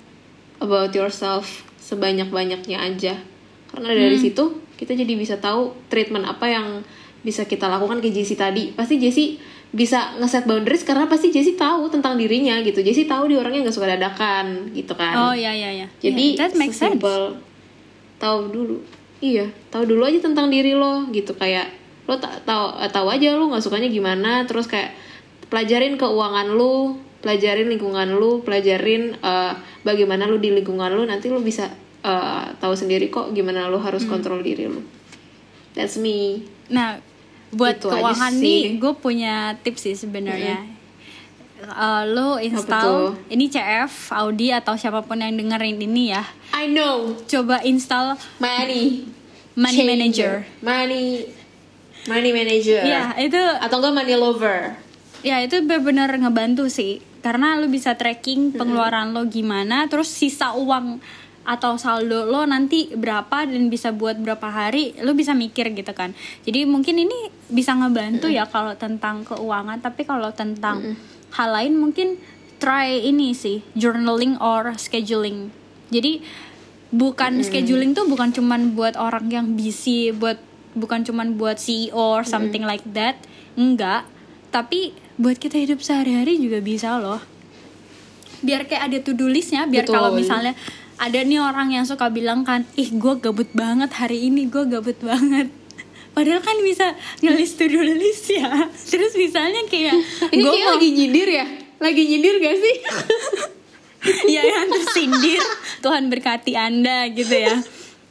about 0.65 0.97
yourself 0.97 1.61
sebanyak-banyaknya 1.85 2.81
aja. 2.81 3.21
Karena 3.69 3.93
dari 3.93 4.17
situ 4.17 4.65
kita 4.81 4.97
jadi 4.97 5.13
bisa 5.13 5.37
tahu 5.37 5.77
treatment 5.93 6.25
apa 6.25 6.49
yang 6.49 6.81
bisa 7.23 7.47
kita 7.47 7.71
lakukan 7.71 8.03
ke 8.03 8.11
Jessie 8.11 8.39
tadi. 8.39 8.75
Pasti 8.75 8.99
Jessie 8.99 9.39
bisa 9.73 10.13
ngeset 10.21 10.45
boundaries 10.45 10.85
karena 10.85 11.09
pasti 11.09 11.33
Jessie 11.33 11.57
tahu 11.57 11.89
tentang 11.89 12.21
dirinya 12.21 12.61
gitu. 12.61 12.85
Jessie 12.85 13.09
tahu 13.09 13.31
dia 13.33 13.41
orangnya 13.41 13.65
nggak 13.67 13.77
suka 13.79 13.89
dadakan 13.89 14.75
gitu 14.77 14.93
kan. 14.93 15.15
Oh 15.17 15.35
ya 15.35 15.55
ya 15.55 15.73
ya 15.73 15.87
jadi 16.03 16.37
Yeah, 16.37 16.41
that 16.45 16.53
makes 16.59 16.77
sesimpel 16.77 17.41
tahu 18.21 18.53
dulu. 18.53 18.77
Iya 19.23 19.49
tahu 19.73 19.89
dulu 19.89 20.03
aja 20.05 20.21
tentang 20.21 20.53
diri 20.53 20.77
lo 20.77 21.09
gitu. 21.09 21.33
Kayak 21.39 21.73
lo 22.05 22.19
tak 22.19 22.45
tahu 22.45 22.77
tahu 22.91 23.07
aja 23.09 23.39
lo 23.39 23.49
nggak 23.49 23.63
sukanya 23.65 23.89
gimana 23.89 24.45
terus 24.45 24.67
kayak 24.67 24.93
pelajarin 25.49 25.95
keuangan 25.97 26.53
lo 26.53 26.99
pelajarin 27.23 27.71
lingkungan 27.71 28.19
lo 28.19 28.43
pelajarin 28.43 29.15
eh, 29.23 29.53
bagaimana 29.87 30.27
lo 30.27 30.43
di 30.43 30.51
lingkungan 30.51 30.91
lo 30.91 31.07
nanti 31.07 31.31
lo 31.31 31.39
bisa 31.39 31.71
eh, 32.03 32.47
tahu 32.59 32.75
sendiri 32.75 33.09
kok 33.09 33.31
gimana 33.33 33.71
lo 33.71 33.79
harus 33.79 34.03
Hmm. 34.05 34.19
kontrol 34.19 34.43
diri 34.43 34.67
lo. 34.69 34.83
That's 35.73 35.97
me. 35.97 36.45
Nah, 36.69 37.01
buat 37.53 37.77
Itu 37.79 37.93
keuangan 37.93 38.33
nih, 38.41 38.81
gue 38.81 38.93
punya 38.97 39.55
tips 39.61 39.85
sih 39.85 39.97
sebenarnya. 39.97 40.65
Eh, 41.63 42.03
lo 42.11 42.43
install 42.43 43.15
ini 43.31 43.47
CF, 43.47 44.11
Audi 44.11 44.51
atau 44.51 44.75
siapa 44.75 45.07
pun 45.07 45.23
yang 45.23 45.39
dengerin 45.39 45.79
ini 45.79 46.11
ya, 46.11 46.27
I 46.51 46.67
know. 46.67 47.15
Coba 47.31 47.63
install 47.63 48.19
money. 48.43 49.07
Money 49.55 49.77
changer. 49.79 49.87
Manager. 49.87 50.33
money. 50.65 51.07
Money 52.11 52.31
manager. 52.35 52.83
Ya 52.83 53.15
itu, 53.15 53.39
atau 53.39 53.79
enggak 53.79 53.95
money 53.95 54.17
lover. 54.19 54.75
Ya 55.23 55.39
itu 55.39 55.63
benar-benar 55.63 56.11
ngebantu 56.19 56.67
sih, 56.67 56.99
karena 57.23 57.55
lo 57.55 57.71
bisa 57.71 57.95
tracking 57.95 58.51
pengeluaran 58.59 59.15
lo 59.15 59.23
gimana, 59.31 59.87
terus 59.87 60.11
sisa 60.11 60.59
uang 60.59 60.99
atau 61.43 61.75
saldo 61.75 62.23
lo 62.31 62.47
nanti 62.47 62.87
berapa 62.95 63.51
dan 63.51 63.67
bisa 63.67 63.91
buat 63.91 64.15
berapa 64.15 64.47
hari 64.47 64.95
lo 65.03 65.11
bisa 65.15 65.35
mikir 65.35 65.75
gitu 65.75 65.91
kan. 65.91 66.15
Jadi 66.47 66.67
mungkin 66.67 67.03
ini 67.03 67.31
bisa 67.51 67.75
ngebantu 67.75 68.31
ya 68.31 68.47
kalau 68.47 68.79
tentang 68.79 69.27
keuangan 69.27 69.83
tapi 69.83 70.07
kalau 70.07 70.31
tentang 70.31 70.95
hal 71.35 71.49
lain 71.51 71.75
mungkin 71.75 72.21
try 72.63 73.03
ini 73.03 73.35
sih 73.35 73.67
journaling 73.75 74.39
or 74.39 74.71
scheduling. 74.79 75.51
Jadi 75.91 76.23
bukan 76.95 77.43
scheduling 77.43 77.97
tuh 77.97 78.07
bukan 78.07 78.31
cuman 78.31 78.79
buat 78.79 78.95
orang 78.95 79.27
yang 79.33 79.47
busy 79.59 80.15
buat 80.15 80.39
bukan 80.79 81.03
cuman 81.03 81.35
buat 81.35 81.59
CEO 81.59 82.23
or 82.23 82.23
something 82.23 82.63
like 82.63 82.87
that 82.95 83.19
enggak. 83.59 84.07
Tapi 84.55 84.95
buat 85.19 85.43
kita 85.43 85.59
hidup 85.59 85.83
sehari-hari 85.83 86.39
juga 86.39 86.63
bisa 86.63 87.03
loh. 87.03 87.19
Biar 88.43 88.69
kayak 88.69 88.83
ada 88.91 88.99
to 89.03 89.17
do 89.17 89.27
listnya 89.27 89.67
biar 89.67 89.91
kalau 89.91 90.15
misalnya 90.15 90.55
ada 91.03 91.19
nih 91.27 91.43
orang 91.43 91.75
yang 91.75 91.83
suka 91.83 92.07
bilang 92.15 92.47
kan 92.47 92.63
ih 92.79 92.95
gue 92.95 93.15
gabut 93.19 93.51
banget 93.51 93.91
hari 93.91 94.31
ini 94.31 94.47
gue 94.47 94.63
gabut 94.71 94.95
banget 95.03 95.51
padahal 96.15 96.39
kan 96.39 96.55
bisa 96.63 96.95
ngelis 97.19 97.59
to 97.59 97.67
do 97.67 97.83
list 97.83 98.31
ya 98.31 98.71
terus 98.95 99.19
misalnya 99.19 99.67
kayak 99.67 99.99
Ini 100.31 100.39
gue 100.47 100.55
mau 100.63 100.79
lagi 100.79 100.89
nyindir 100.95 101.29
ya? 101.29 101.47
Lagi 101.83 102.03
nyindir 102.07 102.39
gak 102.39 102.57
sih? 102.63 102.77
ya 104.39 104.43
yang 104.47 104.71
tersindir 104.71 105.43
Tuhan 105.83 106.07
berkati 106.07 106.55
anda 106.55 107.11
gitu 107.11 107.35
ya 107.35 107.59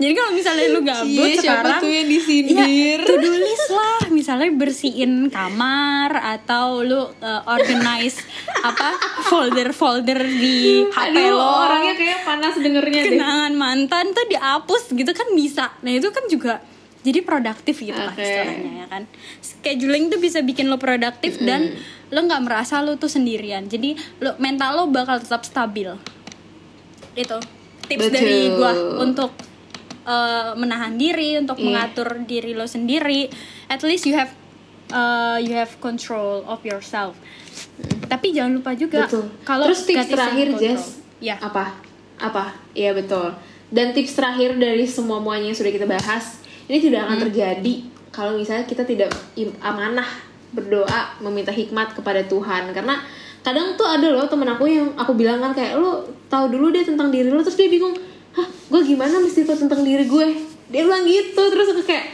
jadi 0.01 0.13
kalau 0.17 0.31
misalnya 0.33 0.65
lu 0.73 0.81
gabut 0.81 1.27
Cie, 1.29 1.37
siapa 1.37 1.61
sekarang 1.61 1.81
tuh 1.85 1.91
yang 1.93 2.07
disindir? 2.09 2.97
ya 2.97 3.05
to 3.05 3.15
list 3.21 3.69
lah 3.69 4.01
misalnya 4.09 4.49
bersihin 4.57 5.29
kamar 5.29 6.09
atau 6.17 6.81
lu 6.81 6.97
uh, 6.97 7.41
organize 7.45 8.17
apa 8.69 8.97
folder-folder 9.29 10.25
di 10.25 10.89
HP 10.89 11.13
Aduh, 11.13 11.37
lo 11.37 11.45
orangnya 11.69 11.93
kayak 11.93 12.19
panas 12.25 12.57
dengernya 12.57 13.01
deh. 13.05 13.11
kenangan 13.13 13.53
mantan 13.53 14.09
tuh 14.17 14.25
dihapus 14.25 14.89
gitu 14.97 15.11
kan 15.13 15.29
bisa 15.37 15.69
nah 15.85 15.93
itu 15.93 16.09
kan 16.09 16.25
juga 16.25 16.65
jadi 17.01 17.25
produktif 17.25 17.81
gitu 17.81 17.97
lah 17.97 18.13
Oke. 18.13 18.21
istilahnya 18.21 18.71
ya 18.81 18.87
kan 18.89 19.03
scheduling 19.41 20.09
tuh 20.09 20.17
bisa 20.21 20.41
bikin 20.41 20.69
lo 20.69 20.77
produktif 20.81 21.37
dan 21.41 21.77
lo 22.13 22.19
nggak 22.25 22.41
merasa 22.45 22.81
lo 22.81 22.97
tuh 22.97 23.09
sendirian 23.09 23.65
jadi 23.69 23.97
lo 24.21 24.37
mental 24.37 24.77
lo 24.77 24.83
bakal 24.89 25.17
tetap 25.21 25.45
stabil 25.45 25.89
itu 27.17 27.37
tips 27.89 28.07
Betul. 28.07 28.15
dari 28.15 28.39
gua 28.55 28.71
untuk 29.01 29.31
uh, 30.03 30.53
menahan 30.53 30.95
diri 30.95 31.37
untuk 31.37 31.55
Iya. 31.55 31.65
mengatur 31.65 32.07
diri 32.23 32.51
lo 32.51 32.65
sendiri 32.65 33.27
at 33.67 33.81
least 33.81 34.05
you 34.05 34.13
have 34.13 34.31
uh, 34.89 35.37
you 35.37 35.51
have 35.51 35.71
control 35.77 36.43
of 36.45 36.61
yourself 36.61 37.15
tapi 38.05 38.31
jangan 38.31 38.59
lupa 38.59 38.71
juga 38.73 39.07
kalau 39.41 39.65
Terus 39.65 39.81
tips 39.85 40.07
terakhir. 40.07 40.47
Jess. 40.57 40.99
ya 41.17 41.37
Apa? 41.37 41.79
Apa? 42.17 42.53
Iya 42.71 42.91
betul. 42.91 43.31
Dan 43.67 43.91
tips 43.91 44.13
terakhir 44.13 44.55
dari 44.55 44.83
semua 44.83 45.17
muanya 45.17 45.47
yang 45.47 45.55
sudah 45.55 45.71
kita 45.71 45.87
bahas, 45.87 46.43
ini 46.65 46.77
tidak 46.77 47.01
Hmm. 47.01 47.07
akan 47.07 47.17
terjadi 47.23 47.73
kalau 48.11 48.35
misalnya 48.35 48.67
kita 48.67 48.83
tidak 48.83 49.07
amanah 49.57 50.05
berdoa 50.51 51.15
meminta 51.19 51.49
hikmat 51.49 51.95
kepada 51.95 52.19
Tuhan 52.21 52.69
karena 52.69 52.99
kadang 53.39 53.73
tuh 53.73 53.87
ada 53.87 54.03
loh 54.05 54.27
temen 54.27 54.45
aku 54.45 54.67
yang 54.67 54.91
aku 54.93 55.15
bilang 55.15 55.39
kan 55.39 55.55
kayak 55.55 55.79
lo 55.79 56.03
tahu 56.27 56.51
dulu 56.51 56.69
deh 56.69 56.83
tentang 56.83 57.07
diri 57.07 57.31
lo 57.31 57.39
terus 57.39 57.55
dia 57.55 57.65
bingung 57.65 57.95
hah 58.33 58.47
gue 58.47 58.81
gimana 58.85 59.17
mesti 59.17 59.43
tahu 59.43 59.57
tentang 59.59 59.81
diri 59.81 60.03
gue 60.03 60.27
dia 60.67 60.81
bilang 60.81 61.03
gitu 61.03 61.41
terus 61.43 61.67
aku 61.69 61.83
kayak 61.83 62.07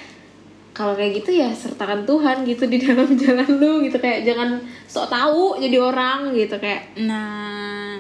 kalau 0.72 0.94
kayak 0.94 1.18
gitu 1.18 1.34
ya 1.34 1.50
sertakan 1.50 2.04
Tuhan 2.04 2.42
gitu 2.44 2.66
di 2.66 2.78
dalam 2.86 3.10
jalan 3.12 3.50
lu 3.56 3.82
gitu 3.82 3.98
kayak 3.98 4.22
jangan 4.24 4.58
sok 4.86 5.08
tahu 5.08 5.58
jadi 5.58 5.78
orang 5.80 6.32
gitu 6.32 6.54
kayak 6.56 6.94
Nah, 7.00 7.98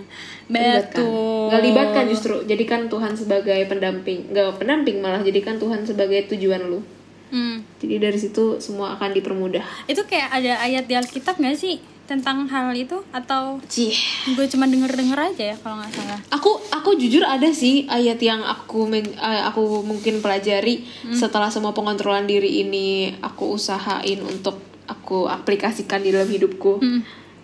libatkan. 0.47 0.93
betul. 0.93 1.45
Nggak 1.47 1.63
libatkan 1.63 2.05
justru 2.07 2.35
jadikan 2.43 2.81
Tuhan 2.85 3.13
sebagai 3.13 3.59
pendamping 3.65 4.29
nggak 4.29 4.57
pendamping 4.57 4.97
malah 4.97 5.19
jadikan 5.19 5.55
Tuhan 5.55 5.81
sebagai 5.83 6.29
tujuan 6.29 6.65
lu 6.65 6.81
Hmm. 7.27 7.59
jadi 7.75 7.99
dari 7.99 8.15
situ 8.15 8.55
semua 8.57 8.95
akan 8.95 9.11
dipermudah 9.11 9.83
Itu 9.83 10.07
kayak 10.07 10.31
ada 10.31 10.63
ayat 10.63 10.87
di 10.87 10.95
Alkitab 10.95 11.35
nggak 11.35 11.59
sih 11.59 11.75
tentang 12.07 12.47
hal 12.47 12.71
itu? 12.71 13.03
Atau 13.11 13.59
Cih. 13.67 13.93
gue 14.33 14.45
cuma 14.47 14.65
denger 14.65 14.95
denger 14.95 15.19
aja 15.19 15.43
ya 15.53 15.55
kalau 15.59 15.77
nggak 15.77 15.91
salah. 15.91 16.19
aku 16.31 16.51
aku 16.71 16.95
jujur 16.95 17.27
ada 17.27 17.51
sih 17.51 17.83
ayat 17.91 18.17
yang 18.23 18.39
aku 18.41 18.87
men- 18.87 19.13
eh, 19.19 19.41
aku 19.43 19.83
mungkin 19.83 20.23
pelajari 20.23 20.87
setelah 21.11 21.51
semua 21.51 21.75
pengontrolan 21.75 22.23
diri 22.23 22.63
ini 22.63 23.11
aku 23.19 23.59
usahain 23.59 24.23
untuk 24.23 24.57
aku 24.87 25.27
aplikasikan 25.27 25.99
di 25.99 26.15
dalam 26.15 26.31
hidupku. 26.31 26.79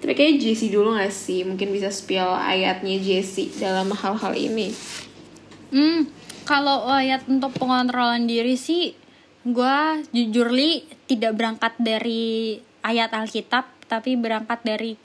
Tapi 0.04 0.20
kayaknya 0.20 0.52
Jesse 0.52 0.68
dulu 0.68 1.00
gak 1.00 1.16
sih? 1.16 1.48
Mungkin 1.48 1.72
bisa 1.72 1.88
spill 1.88 2.28
ayatnya 2.28 3.00
Jesse 3.00 3.48
dalam 3.56 3.88
hal-hal 3.88 4.36
ini. 4.36 4.68
Hmm, 5.72 6.12
kalau 6.44 6.92
ayat 6.92 7.24
untuk 7.32 7.56
pengontrolan 7.56 8.28
diri 8.28 8.60
sih, 8.60 8.92
gue 9.48 9.78
jujur 10.12 10.52
li 10.52 10.84
tidak 11.08 11.40
berangkat 11.40 11.74
dari 11.80 12.60
ayat 12.84 13.16
Alkitab, 13.16 13.73
tapi 13.94 14.18
berangkat 14.18 14.66
dari 14.66 14.98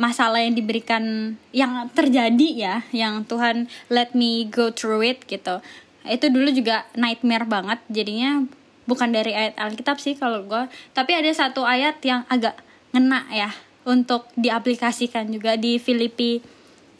masalah 0.00 0.40
yang 0.40 0.56
diberikan 0.56 1.36
yang 1.52 1.92
terjadi 1.92 2.48
ya, 2.56 2.74
yang 2.96 3.28
Tuhan 3.28 3.68
let 3.92 4.16
me 4.16 4.48
go 4.48 4.72
through 4.72 5.04
it 5.04 5.28
gitu. 5.28 5.60
Itu 6.08 6.32
dulu 6.32 6.48
juga 6.50 6.88
nightmare 6.96 7.44
banget, 7.44 7.78
jadinya 7.92 8.48
bukan 8.88 9.12
dari 9.12 9.36
ayat 9.36 9.54
Alkitab 9.60 10.00
sih 10.00 10.16
kalau 10.16 10.42
gue, 10.48 10.62
tapi 10.96 11.12
ada 11.12 11.28
satu 11.30 11.62
ayat 11.62 12.00
yang 12.02 12.24
agak 12.32 12.56
ngena 12.96 13.28
ya 13.30 13.52
untuk 13.84 14.26
diaplikasikan 14.34 15.28
juga 15.30 15.60
di 15.60 15.76
Filipi 15.76 16.42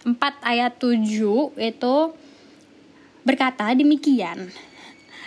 4 0.03 0.19
ayat 0.43 0.77
7 0.83 0.99
itu 1.59 1.95
berkata 3.23 3.71
demikian. 3.73 4.51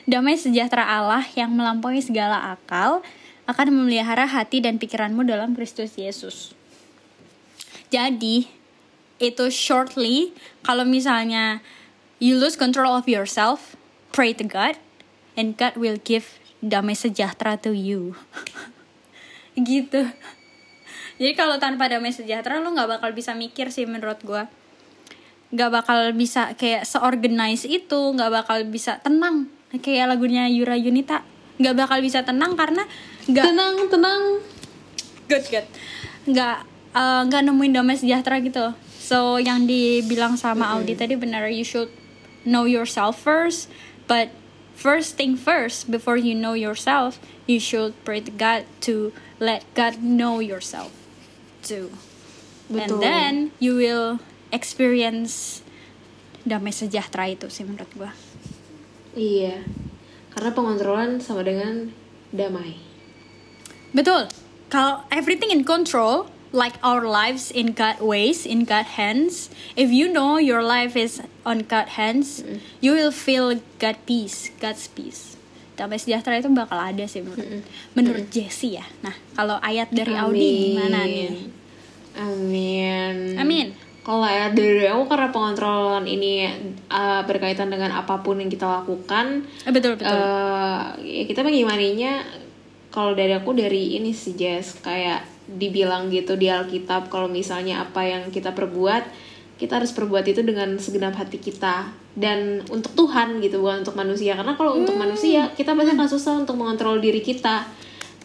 Damai 0.05 0.37
sejahtera 0.37 0.85
Allah 0.85 1.25
yang 1.33 1.49
melampaui 1.49 1.97
segala 1.97 2.53
akal 2.53 3.01
akan 3.45 3.67
memelihara 3.73 4.25
hati 4.25 4.61
dan 4.61 4.81
pikiranmu 4.81 5.25
dalam 5.25 5.53
Kristus 5.53 5.97
Yesus. 5.97 6.57
Jadi, 7.93 8.49
itu 9.21 9.45
shortly 9.47 10.35
kalau 10.65 10.83
misalnya 10.83 11.61
you 12.17 12.35
lose 12.35 12.57
control 12.57 12.97
of 12.97 13.05
yourself, 13.05 13.77
pray 14.11 14.33
to 14.33 14.43
God 14.43 14.75
and 15.37 15.55
God 15.55 15.77
will 15.77 16.01
give 16.01 16.41
damai 16.59 16.97
sejahtera 16.97 17.55
to 17.61 17.71
you. 17.71 18.17
gitu. 19.55 20.09
Jadi 21.15 21.31
kalau 21.37 21.55
tanpa 21.61 21.87
damai 21.87 22.11
sejahtera 22.11 22.59
lo 22.59 22.75
nggak 22.75 22.99
bakal 22.99 23.09
bisa 23.15 23.31
mikir 23.31 23.71
sih 23.71 23.87
menurut 23.87 24.19
gua 24.25 24.51
nggak 25.55 25.71
bakal 25.71 26.11
bisa 26.11 26.51
kayak 26.59 26.83
seorganize 26.83 27.63
itu 27.63 27.99
nggak 28.11 28.43
bakal 28.43 28.57
bisa 28.67 28.99
tenang 28.99 29.47
kayak 29.79 30.11
lagunya 30.11 30.51
Yura 30.51 30.75
Yunita 30.75 31.23
nggak 31.61 31.75
bakal 31.79 32.03
bisa 32.03 32.27
tenang 32.27 32.59
karena 32.59 32.83
nggak. 33.29 33.45
Tenang 33.45 33.75
tenang. 33.89 34.23
Good 35.25 35.45
good. 35.49 35.67
Nggak 36.29 36.57
nggak 36.95 37.41
nemuin 37.45 37.73
damai 37.75 37.97
sejahtera 37.97 38.39
gitu. 38.41 38.71
So 39.05 39.37
yang 39.37 39.69
dibilang 39.69 40.39
sama 40.39 40.73
Audi 40.73 40.97
tadi 40.97 41.13
benar 41.13 41.45
you 41.49 41.65
should 41.65 41.93
know 42.45 42.65
yourself 42.65 43.21
first. 43.21 43.69
But 44.05 44.33
first 44.77 45.17
thing 45.17 45.37
first 45.37 45.89
before 45.89 46.17
you 46.17 46.37
know 46.37 46.53
yourself 46.53 47.17
you 47.49 47.57
should 47.57 47.97
pray 48.05 48.21
to 48.21 48.33
God 48.33 48.69
to 48.85 49.13
let 49.41 49.65
God 49.73 50.01
know 50.01 50.41
yourself 50.41 50.93
too. 51.65 51.93
And 52.69 52.97
Betul. 52.97 53.01
then 53.01 53.33
you 53.61 53.77
will 53.77 54.21
experience 54.49 55.61
damai 56.45 56.73
sejahtera 56.73 57.29
itu 57.29 57.49
sih 57.49 57.65
menurut 57.65 57.89
gua. 57.97 58.11
Iya. 59.17 59.65
Karena 60.33 60.49
pengontrolan 60.53 61.21
sama 61.21 61.41
dengan 61.41 61.89
damai 62.29 62.84
Betul. 63.95 64.27
Kalau 64.67 65.07
everything 65.07 65.55
in 65.55 65.63
control, 65.63 66.27
like 66.51 66.75
our 66.83 67.07
lives 67.07 67.47
in 67.47 67.71
God 67.71 68.03
ways, 68.03 68.43
in 68.43 68.67
God 68.67 68.99
hands, 68.99 69.47
if 69.75 69.87
you 69.87 70.11
know 70.11 70.35
your 70.35 70.59
life 70.59 70.99
is 70.99 71.23
on 71.47 71.63
God 71.63 71.95
hands, 71.95 72.43
you 72.79 72.91
will 72.91 73.15
feel 73.15 73.55
God 73.79 73.95
peace, 74.03 74.51
God's 74.59 74.91
peace. 74.91 75.39
Damai 75.75 75.99
sejahtera 75.99 76.39
itu 76.39 76.47
bakal 76.51 76.79
ada 76.79 77.03
sih 77.03 77.19
menurut, 77.19 77.63
menurut 77.91 78.25
Jesse 78.31 78.79
ya. 78.79 78.85
Nah, 78.99 79.15
kalau 79.31 79.59
ayat 79.59 79.91
dari 79.91 80.15
Audi 80.15 80.71
gimana 80.71 81.03
nih? 81.03 81.51
Amin. 82.15 83.35
Amin. 83.35 83.67
Kalau 83.99 84.23
ayat 84.23 84.53
dari 84.53 84.85
aku 84.85 85.03
karena 85.09 85.33
pengontrolan 85.33 86.05
ini 86.05 86.45
uh, 86.87 87.25
berkaitan 87.25 87.67
dengan 87.67 87.91
apa 87.91 88.21
pun 88.21 88.37
yang 88.37 88.47
kita 88.47 88.63
lakukan, 88.63 89.43
Eh, 89.65 89.73
betul 89.73 89.97
betul. 89.97 90.13
eh, 90.13 90.83
ya 91.01 91.23
kita 91.25 91.41
mengimaninya 91.41 92.21
kalau 92.95 93.11
dari 93.11 93.35
aku 93.35 93.51
dari 93.51 93.99
ini 93.99 94.15
sih 94.15 94.39
Jess 94.39 94.79
kayak 94.79 95.27
dibilang 95.45 96.07
gitu 96.07 96.39
di 96.39 96.47
Alkitab 96.47 97.11
kalau 97.11 97.27
misalnya 97.27 97.83
apa 97.83 98.01
yang 98.07 98.31
kita 98.31 98.55
perbuat 98.55 99.03
kita 99.55 99.79
harus 99.79 99.95
perbuat 99.95 100.27
itu 100.27 100.43
dengan 100.43 100.75
segenap 100.75 101.15
hati 101.15 101.39
kita 101.39 101.87
dan 102.15 102.59
untuk 102.67 102.91
Tuhan 102.95 103.39
gitu 103.39 103.63
bukan 103.63 103.87
untuk 103.87 103.95
manusia. 103.95 104.35
Karena 104.35 104.55
kalau 104.59 104.75
untuk 104.75 104.99
manusia 104.99 105.51
kita 105.55 105.71
pasti 105.71 105.91
akan 105.95 106.09
susah 106.11 106.33
untuk 106.43 106.59
mengontrol 106.59 106.99
diri 106.99 107.23
kita. 107.23 107.63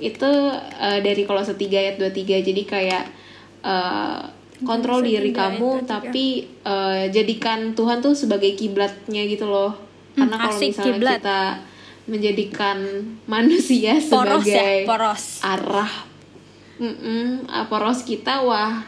Itu 0.02 0.26
eh, 0.58 0.98
dari 0.98 1.22
kalau 1.22 1.42
setiga 1.46 1.78
ayat 1.78 2.02
23 2.02 2.46
jadi 2.50 2.62
kayak 2.66 3.04
eh, 3.62 4.20
kontrol 4.66 5.06
diri 5.06 5.30
Setiga 5.30 5.54
ayat 5.54 5.54
kamu 5.54 5.70
23. 5.86 5.86
tapi 5.86 6.26
eh, 6.66 7.04
jadikan 7.14 7.78
Tuhan 7.78 8.02
tuh 8.02 8.18
sebagai 8.18 8.50
kiblatnya 8.58 9.22
gitu 9.30 9.46
loh. 9.46 9.78
Karena 10.18 10.34
kalau 10.34 10.58
asik, 10.58 10.74
misalnya 10.74 10.94
kiblat. 10.98 11.16
kita 11.22 11.40
menjadikan 12.10 12.82
manusia 13.30 13.96
poros 14.10 14.42
ya, 14.42 14.58
sebagai 14.58 14.78
poros. 14.90 15.24
arah 15.46 15.92
mm-mm, 16.82 17.46
ah, 17.46 17.70
poros 17.70 18.02
kita 18.02 18.42
wah 18.42 18.82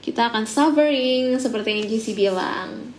kita 0.00 0.30
akan 0.30 0.46
suffering 0.46 1.34
seperti 1.34 1.68
yang 1.74 1.84
Jesse 1.90 2.14
bilang 2.14 2.94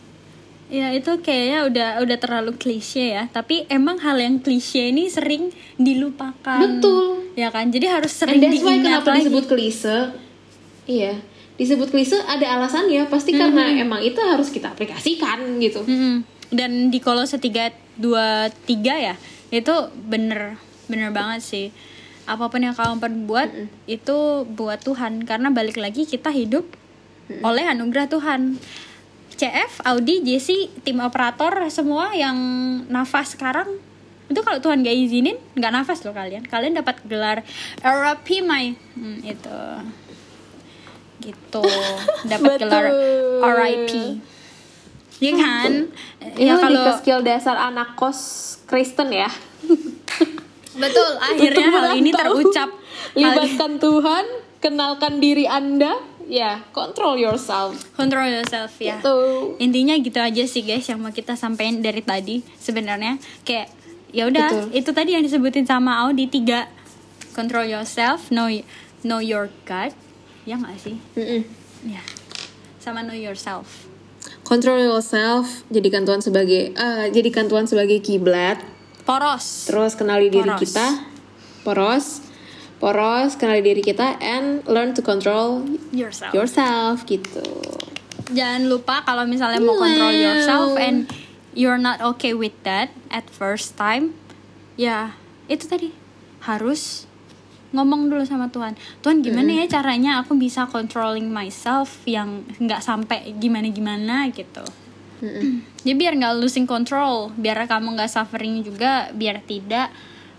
Ya 0.67 0.91
itu 0.91 1.07
kayaknya 1.23 1.63
udah 1.63 1.89
udah 2.03 2.17
terlalu 2.19 2.59
klise 2.59 3.15
ya. 3.15 3.31
Tapi 3.31 3.63
emang 3.71 4.03
hal 4.03 4.19
yang 4.19 4.43
klise 4.43 4.91
ini 4.91 5.07
sering 5.07 5.47
dilupakan. 5.79 6.59
Betul. 6.59 7.31
Ya 7.39 7.47
kan. 7.55 7.71
Jadi 7.71 7.87
harus 7.87 8.11
and 8.19 8.19
sering 8.19 8.43
that's 8.43 8.59
why 8.59 8.75
diingat 8.75 8.99
kenapa 8.99 9.09
lagi. 9.15 9.31
disebut 9.31 9.45
klise 9.47 9.97
iya 10.87 11.13
disebut 11.59 11.91
klise 11.91 12.17
ada 12.23 12.57
alasannya 12.57 13.05
pasti 13.11 13.35
karena 13.35 13.75
emang 13.75 14.01
itu 14.01 14.17
harus 14.23 14.49
kita 14.49 14.71
aplikasikan 14.73 15.59
gitu 15.59 15.83
Mm-mm. 15.83 16.23
Dan 16.47 16.87
di 16.87 17.03
Kolose 17.03 17.43
3 17.43 17.99
2 17.99 18.07
3 18.71 19.07
ya. 19.07 19.19
Itu 19.49 19.91
bener 19.95 20.59
bener 20.87 21.11
banget 21.11 21.41
sih. 21.43 21.67
Apa 22.27 22.51
pun 22.51 22.59
yang 22.59 22.75
kamu 22.75 22.99
perbuat 22.99 23.49
itu 23.87 24.43
buat 24.47 24.83
Tuhan. 24.83 25.23
Karena 25.23 25.47
balik 25.51 25.79
lagi 25.79 26.03
kita 26.03 26.31
hidup 26.31 26.67
oleh 27.43 27.63
anugerah 27.67 28.07
Tuhan. 28.11 28.59
CF, 29.37 29.85
Audi, 29.85 30.25
Jesse, 30.25 30.73
tim 30.81 30.97
operator 30.97 31.53
semua 31.69 32.09
yang 32.17 32.33
nafas 32.89 33.37
sekarang 33.37 33.69
itu 34.27 34.39
kalau 34.43 34.59
Tuhan 34.59 34.83
gak 34.83 34.97
izinin 34.97 35.37
nggak 35.55 35.71
nafas 35.71 36.03
loh 36.03 36.11
kalian. 36.11 36.43
Kalian 36.43 36.75
dapat 36.75 36.99
gelar 37.07 37.47
RIP 37.79 38.43
my 38.43 38.75
hmm, 38.75 39.17
itu. 39.23 39.59
Gitu. 41.23 41.63
Dapat 42.31 42.51
gelar. 42.59 42.85
RIP 43.39 44.19
ya 45.17 45.33
kan? 45.33 45.71
Ini 46.37 46.45
ya 46.45 46.53
kalau 46.61 46.81
ke 46.85 46.91
skill 47.01 47.21
dasar 47.25 47.57
anak 47.57 47.97
kos 47.97 48.19
Kristen 48.69 49.09
ya. 49.09 49.29
betul 50.81 51.09
akhirnya 51.17 51.67
hal 51.73 51.85
ini 51.97 52.13
terucap. 52.13 52.69
Libatkan 53.17 53.81
Tuhan, 53.81 54.25
kenalkan 54.61 55.17
diri 55.17 55.49
Anda, 55.49 55.97
ya, 56.29 56.61
control 56.69 57.17
yourself. 57.17 57.73
control 57.97 58.29
yourself 58.29 58.69
ya. 58.77 59.01
Gitu. 59.01 59.17
intinya 59.57 59.97
gitu 59.97 60.19
aja 60.21 60.43
sih 60.45 60.61
guys 60.61 60.85
yang 60.85 61.01
mau 61.01 61.09
kita 61.09 61.33
sampein 61.33 61.81
dari 61.81 62.05
tadi 62.05 62.45
sebenarnya. 62.61 63.17
Kayak 63.41 63.73
ya 64.13 64.29
udah 64.29 64.69
itu 64.71 64.93
tadi 64.93 65.17
yang 65.17 65.23
disebutin 65.25 65.65
sama 65.65 66.05
Audi 66.05 66.29
tiga. 66.29 66.69
Control 67.33 67.65
yourself 67.69 68.29
know 68.29 68.49
know 69.01 69.21
your 69.21 69.49
God 69.65 69.93
ya 70.45 70.57
nggak 70.57 70.77
sih? 70.77 70.97
Mm-mm. 71.17 71.41
ya. 71.85 72.01
Sama 72.77 73.01
know 73.01 73.17
yourself 73.17 73.86
Control 74.47 74.79
yourself, 74.79 75.67
jadikan 75.67 76.07
Tuhan 76.07 76.23
sebagai 76.23 76.71
ah, 76.79 77.11
jadikan 77.11 77.51
Tuhan 77.51 77.67
sebagai 77.67 77.99
kiblat. 77.99 78.63
poros 79.03 79.67
Terus 79.67 79.95
kenali 79.95 80.27
diri 80.27 80.47
Poros. 80.47 80.59
kita, 80.63 80.87
poros, 81.63 82.05
poros, 82.79 83.35
kenali 83.35 83.63
diri 83.63 83.79
kita, 83.79 84.19
and 84.19 84.63
learn 84.67 84.91
to 84.91 85.03
control 85.03 85.63
yourself 85.91 86.35
yourself 86.35 87.03
gitu. 87.07 87.43
jangan 88.27 88.67
lupa 88.67 89.07
kalau 89.07 89.23
misalnya 89.23 89.63
mau 89.63 89.79
control 89.79 90.11
yourself 90.11 90.75
and 90.75 91.07
you're 91.55 91.79
not 91.79 92.03
okay 92.03 92.35
with 92.35 92.51
that 92.67 92.91
at 93.07 93.23
first 93.31 93.79
time 93.79 94.11
ya 94.75 95.15
itu 95.47 95.63
tadi 95.63 95.89
harus 96.43 97.06
ngomong 97.75 98.07
dulu 98.07 98.23
sama 98.23 98.47
Tuhan. 98.47 98.79
Tuhan 99.03 99.19
gimana 99.19 99.63
ya 99.63 99.65
caranya 99.67 100.23
aku 100.23 100.39
bisa 100.39 100.67
controlling 100.71 101.27
myself 101.27 101.99
yang 102.07 102.47
nggak 102.63 102.79
sampai 102.79 103.35
gimana 103.35 103.67
gimana 103.67 104.31
gitu 104.31 104.63
jadi 105.83 105.95
biar 105.97 106.13
nggak 106.13 106.37
losing 106.37 106.69
control 106.69 107.33
biar 107.33 107.57
kamu 107.65 107.97
nggak 107.97 108.11
suffering 108.11 108.61
juga 108.61 109.09
biar 109.17 109.41
tidak 109.43 109.89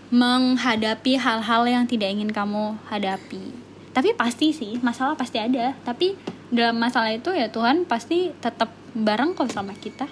menghadapi 0.09 1.21
hal-hal 1.21 1.63
yang 1.69 1.85
tidak 1.85 2.09
ingin 2.09 2.33
kamu 2.33 2.77
hadapi. 2.89 3.53
Tapi 3.93 4.09
pasti 4.17 4.53
sih 4.53 4.81
masalah 4.81 5.13
pasti 5.13 5.37
ada. 5.37 5.77
Tapi 5.85 6.17
dalam 6.49 6.81
masalah 6.81 7.13
itu 7.13 7.29
ya 7.29 7.53
Tuhan 7.53 7.85
pasti 7.85 8.33
tetap 8.41 8.73
bareng 8.97 9.37
kok 9.37 9.53
sama 9.53 9.77
kita. 9.77 10.09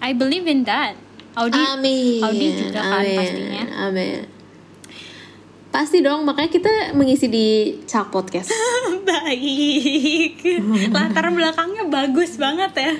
I 0.00 0.16
believe 0.16 0.48
in 0.48 0.64
that. 0.64 0.96
Audi 1.36 1.60
Amin. 1.60 2.24
Audi 2.24 2.46
juga 2.56 2.80
kan 2.80 3.04
Amin. 3.04 3.18
pastinya. 3.20 3.64
Amin. 3.88 4.37
Pasti 5.68 6.00
dong, 6.00 6.24
makanya 6.24 6.48
kita 6.48 6.72
mengisi 6.96 7.28
di 7.28 7.76
Cak 7.84 8.08
Podcast. 8.08 8.48
baik. 9.08 10.32
Latar 10.92 11.28
belakangnya 11.32 11.84
bagus 11.88 12.40
banget 12.40 12.72
ya. 12.76 12.92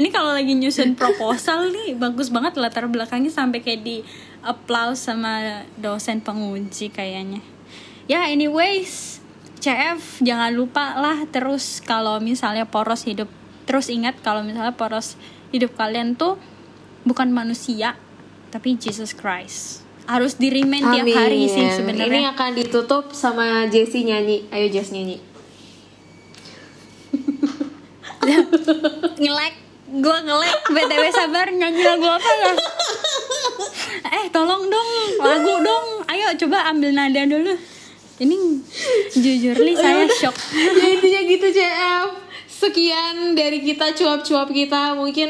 Ini 0.00 0.08
kalau 0.08 0.32
lagi 0.32 0.56
nyusun 0.56 0.96
proposal 0.96 1.72
nih 1.72 1.96
bagus 1.96 2.32
banget 2.32 2.56
latar 2.56 2.88
belakangnya 2.88 3.32
sampai 3.32 3.60
kayak 3.60 3.84
di 3.84 3.96
applause 4.44 5.04
sama 5.04 5.64
dosen 5.76 6.24
penguji 6.24 6.88
kayaknya. 6.92 7.40
Ya 8.08 8.28
anyways 8.28 9.20
CF 9.64 10.20
jangan 10.20 10.52
lupa 10.52 11.00
lah 11.00 11.24
terus 11.28 11.80
kalau 11.80 12.20
misalnya 12.20 12.68
poros 12.68 13.08
hidup 13.08 13.32
terus 13.64 13.88
ingat 13.88 14.20
kalau 14.20 14.44
misalnya 14.44 14.76
poros 14.76 15.16
hidup 15.56 15.72
kalian 15.72 16.12
tuh 16.20 16.36
bukan 17.08 17.32
manusia 17.32 17.96
tapi 18.52 18.76
Jesus 18.76 19.16
Christ 19.16 19.83
harus 20.04 20.36
di 20.36 20.48
remind 20.52 20.84
tiap 20.84 21.06
hari 21.16 21.48
sih 21.48 21.64
Ini 21.64 21.76
sebenarnya. 21.76 22.36
Akan 22.36 22.52
ditutup 22.52 23.12
sama 23.16 23.66
Jessie 23.68 24.04
nyanyi. 24.04 24.44
Ayo 24.52 24.68
Jess 24.68 24.92
nyanyi. 24.92 25.20
ngelek 29.20 29.54
gue 29.94 30.18
ngelek 30.24 30.58
btw 30.72 31.04
sabar 31.12 31.46
nyanyi 31.52 31.84
lagu 31.84 32.08
apa 32.08 32.30
ya? 32.40 32.52
Eh 34.16 34.24
tolong 34.32 34.68
dong 34.68 34.90
lagu 35.20 35.52
dong. 35.60 35.86
Ayo 36.08 36.32
coba 36.40 36.72
ambil 36.72 36.92
nada 36.92 37.24
dulu. 37.28 37.52
Ini 38.14 38.36
jujur 39.12 39.56
nih 39.58 39.76
saya 39.76 40.06
shock. 40.08 40.36
Ya 40.54 40.86
intinya 40.94 41.20
gitu 41.26 41.46
CF. 41.50 42.08
Sekian 42.46 43.34
dari 43.34 43.60
kita 43.60 43.92
cuap-cuap 43.92 44.48
kita. 44.54 44.94
Mungkin 44.94 45.28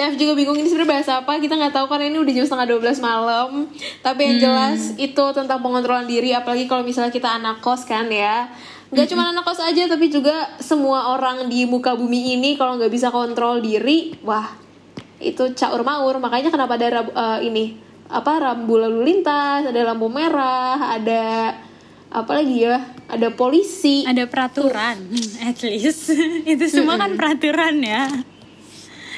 CF 0.00 0.16
juga 0.16 0.32
bingung 0.32 0.56
ini 0.56 0.64
sebenarnya 0.64 0.92
bahasa 0.96 1.12
apa. 1.20 1.36
Kita 1.36 1.60
nggak 1.60 1.76
tahu 1.76 1.86
karena 1.92 2.08
ini 2.08 2.16
udah 2.24 2.32
jam 2.32 2.44
setengah 2.48 2.68
12 2.72 3.04
malam. 3.04 3.68
Tapi 4.00 4.20
yang 4.24 4.36
jelas 4.40 4.96
itu 4.96 5.24
tentang 5.36 5.60
pengontrolan 5.60 6.08
diri. 6.08 6.32
Apalagi 6.32 6.64
kalau 6.64 6.80
misalnya 6.80 7.12
kita 7.12 7.36
anak 7.36 7.60
kos 7.60 7.84
kan 7.84 8.08
ya. 8.08 8.48
Gak 8.90 9.12
cuma 9.12 9.28
anak 9.28 9.44
kos 9.44 9.60
aja 9.60 9.86
tapi 9.86 10.08
juga 10.08 10.56
semua 10.58 11.12
orang 11.12 11.52
di 11.52 11.68
muka 11.68 11.94
bumi 11.94 12.34
ini 12.34 12.56
kalau 12.58 12.74
nggak 12.74 12.90
bisa 12.90 13.12
kontrol 13.14 13.62
diri, 13.62 14.16
wah 14.24 14.56
itu 15.20 15.52
caur 15.52 15.84
maur. 15.84 16.16
Makanya 16.16 16.48
kenapa 16.48 16.80
ada 16.80 17.04
eh, 17.04 17.38
ini 17.44 17.76
apa 18.08 18.40
rambu 18.40 18.80
lalu 18.80 19.04
lintas, 19.04 19.68
ada 19.68 19.80
lampu 19.84 20.08
merah, 20.10 20.96
ada 20.96 21.54
apa 22.10 22.32
lagi 22.34 22.66
ya? 22.66 22.82
Ada 23.10 23.34
polisi. 23.34 24.06
ada 24.06 24.26
peraturan 24.30 24.98
at 25.50 25.58
least 25.66 26.14
itu 26.54 26.64
semua 26.70 26.94
kan 26.94 27.18
peraturan 27.18 27.82
ya 27.82 28.06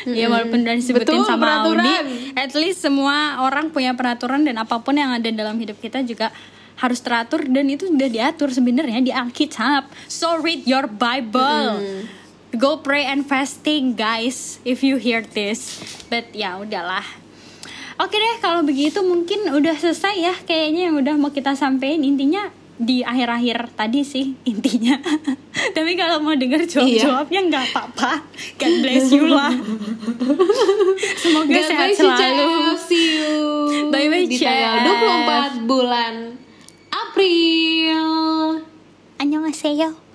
Ya 0.19 0.27
walaupun 0.29 0.67
udah 0.67 0.77
disebutin 0.77 1.23
Betul, 1.23 1.29
sama 1.29 1.63
peraturan. 1.63 1.87
Audi, 1.87 2.37
at 2.39 2.53
least 2.59 2.83
semua 2.83 3.43
orang 3.45 3.71
punya 3.71 3.95
peraturan 3.95 4.43
dan 4.43 4.59
apa 4.59 4.83
pun 4.83 4.99
yang 4.99 5.15
ada 5.15 5.29
dalam 5.31 5.57
hidup 5.59 5.79
kita 5.79 6.03
juga 6.03 6.35
harus 6.81 6.99
teratur 6.99 7.47
dan 7.47 7.69
itu 7.71 7.87
sudah 7.87 8.09
diatur 8.11 8.51
sebenarnya 8.51 9.01
di 9.05 9.13
Alkitab. 9.15 9.87
So 10.11 10.41
read 10.43 10.67
your 10.67 10.91
Bible. 10.91 12.07
Go 12.53 12.85
pray 12.85 13.09
and 13.09 13.25
fasting 13.25 13.97
guys 13.97 14.61
if 14.67 14.85
you 14.85 15.01
hear 15.01 15.25
this. 15.25 15.81
But 16.13 16.35
ya 16.37 16.61
udahlah. 16.61 17.05
Oke 18.01 18.17
deh 18.19 18.37
kalau 18.43 18.67
begitu 18.67 19.05
mungkin 19.05 19.53
udah 19.53 19.77
selesai 19.79 20.17
ya 20.19 20.35
kayaknya 20.43 20.91
yang 20.91 20.97
udah 20.99 21.15
mau 21.21 21.31
kita 21.31 21.55
sampein 21.55 22.03
intinya 22.03 22.51
di 22.83 23.07
akhir-akhir 23.07 23.79
tadi 23.79 24.03
sih 24.03 24.35
intinya. 24.43 24.99
Tapi 25.77 25.93
kalau 25.95 26.19
mau 26.21 26.35
denger 26.35 26.67
jawab-jawabnya 26.67 27.41
nggak 27.49 27.65
apa-apa. 27.71 28.27
God 28.59 28.75
bless 28.83 29.07
you 29.15 29.25
lah. 29.31 29.55
Semoga 31.23 31.49
God 31.49 31.67
sehat 31.71 31.89
you, 31.95 31.99
selalu. 32.03 32.19
Chef. 32.19 32.79
See 32.91 33.07
you 33.23 33.41
Bye-bye, 33.89 34.27
di 34.27 34.37
Chef. 34.37 34.51
tanggal 34.51 35.63
24 35.63 35.71
bulan 35.71 36.15
April. 36.91 38.03
Annyeonghaseyo. 39.17 40.12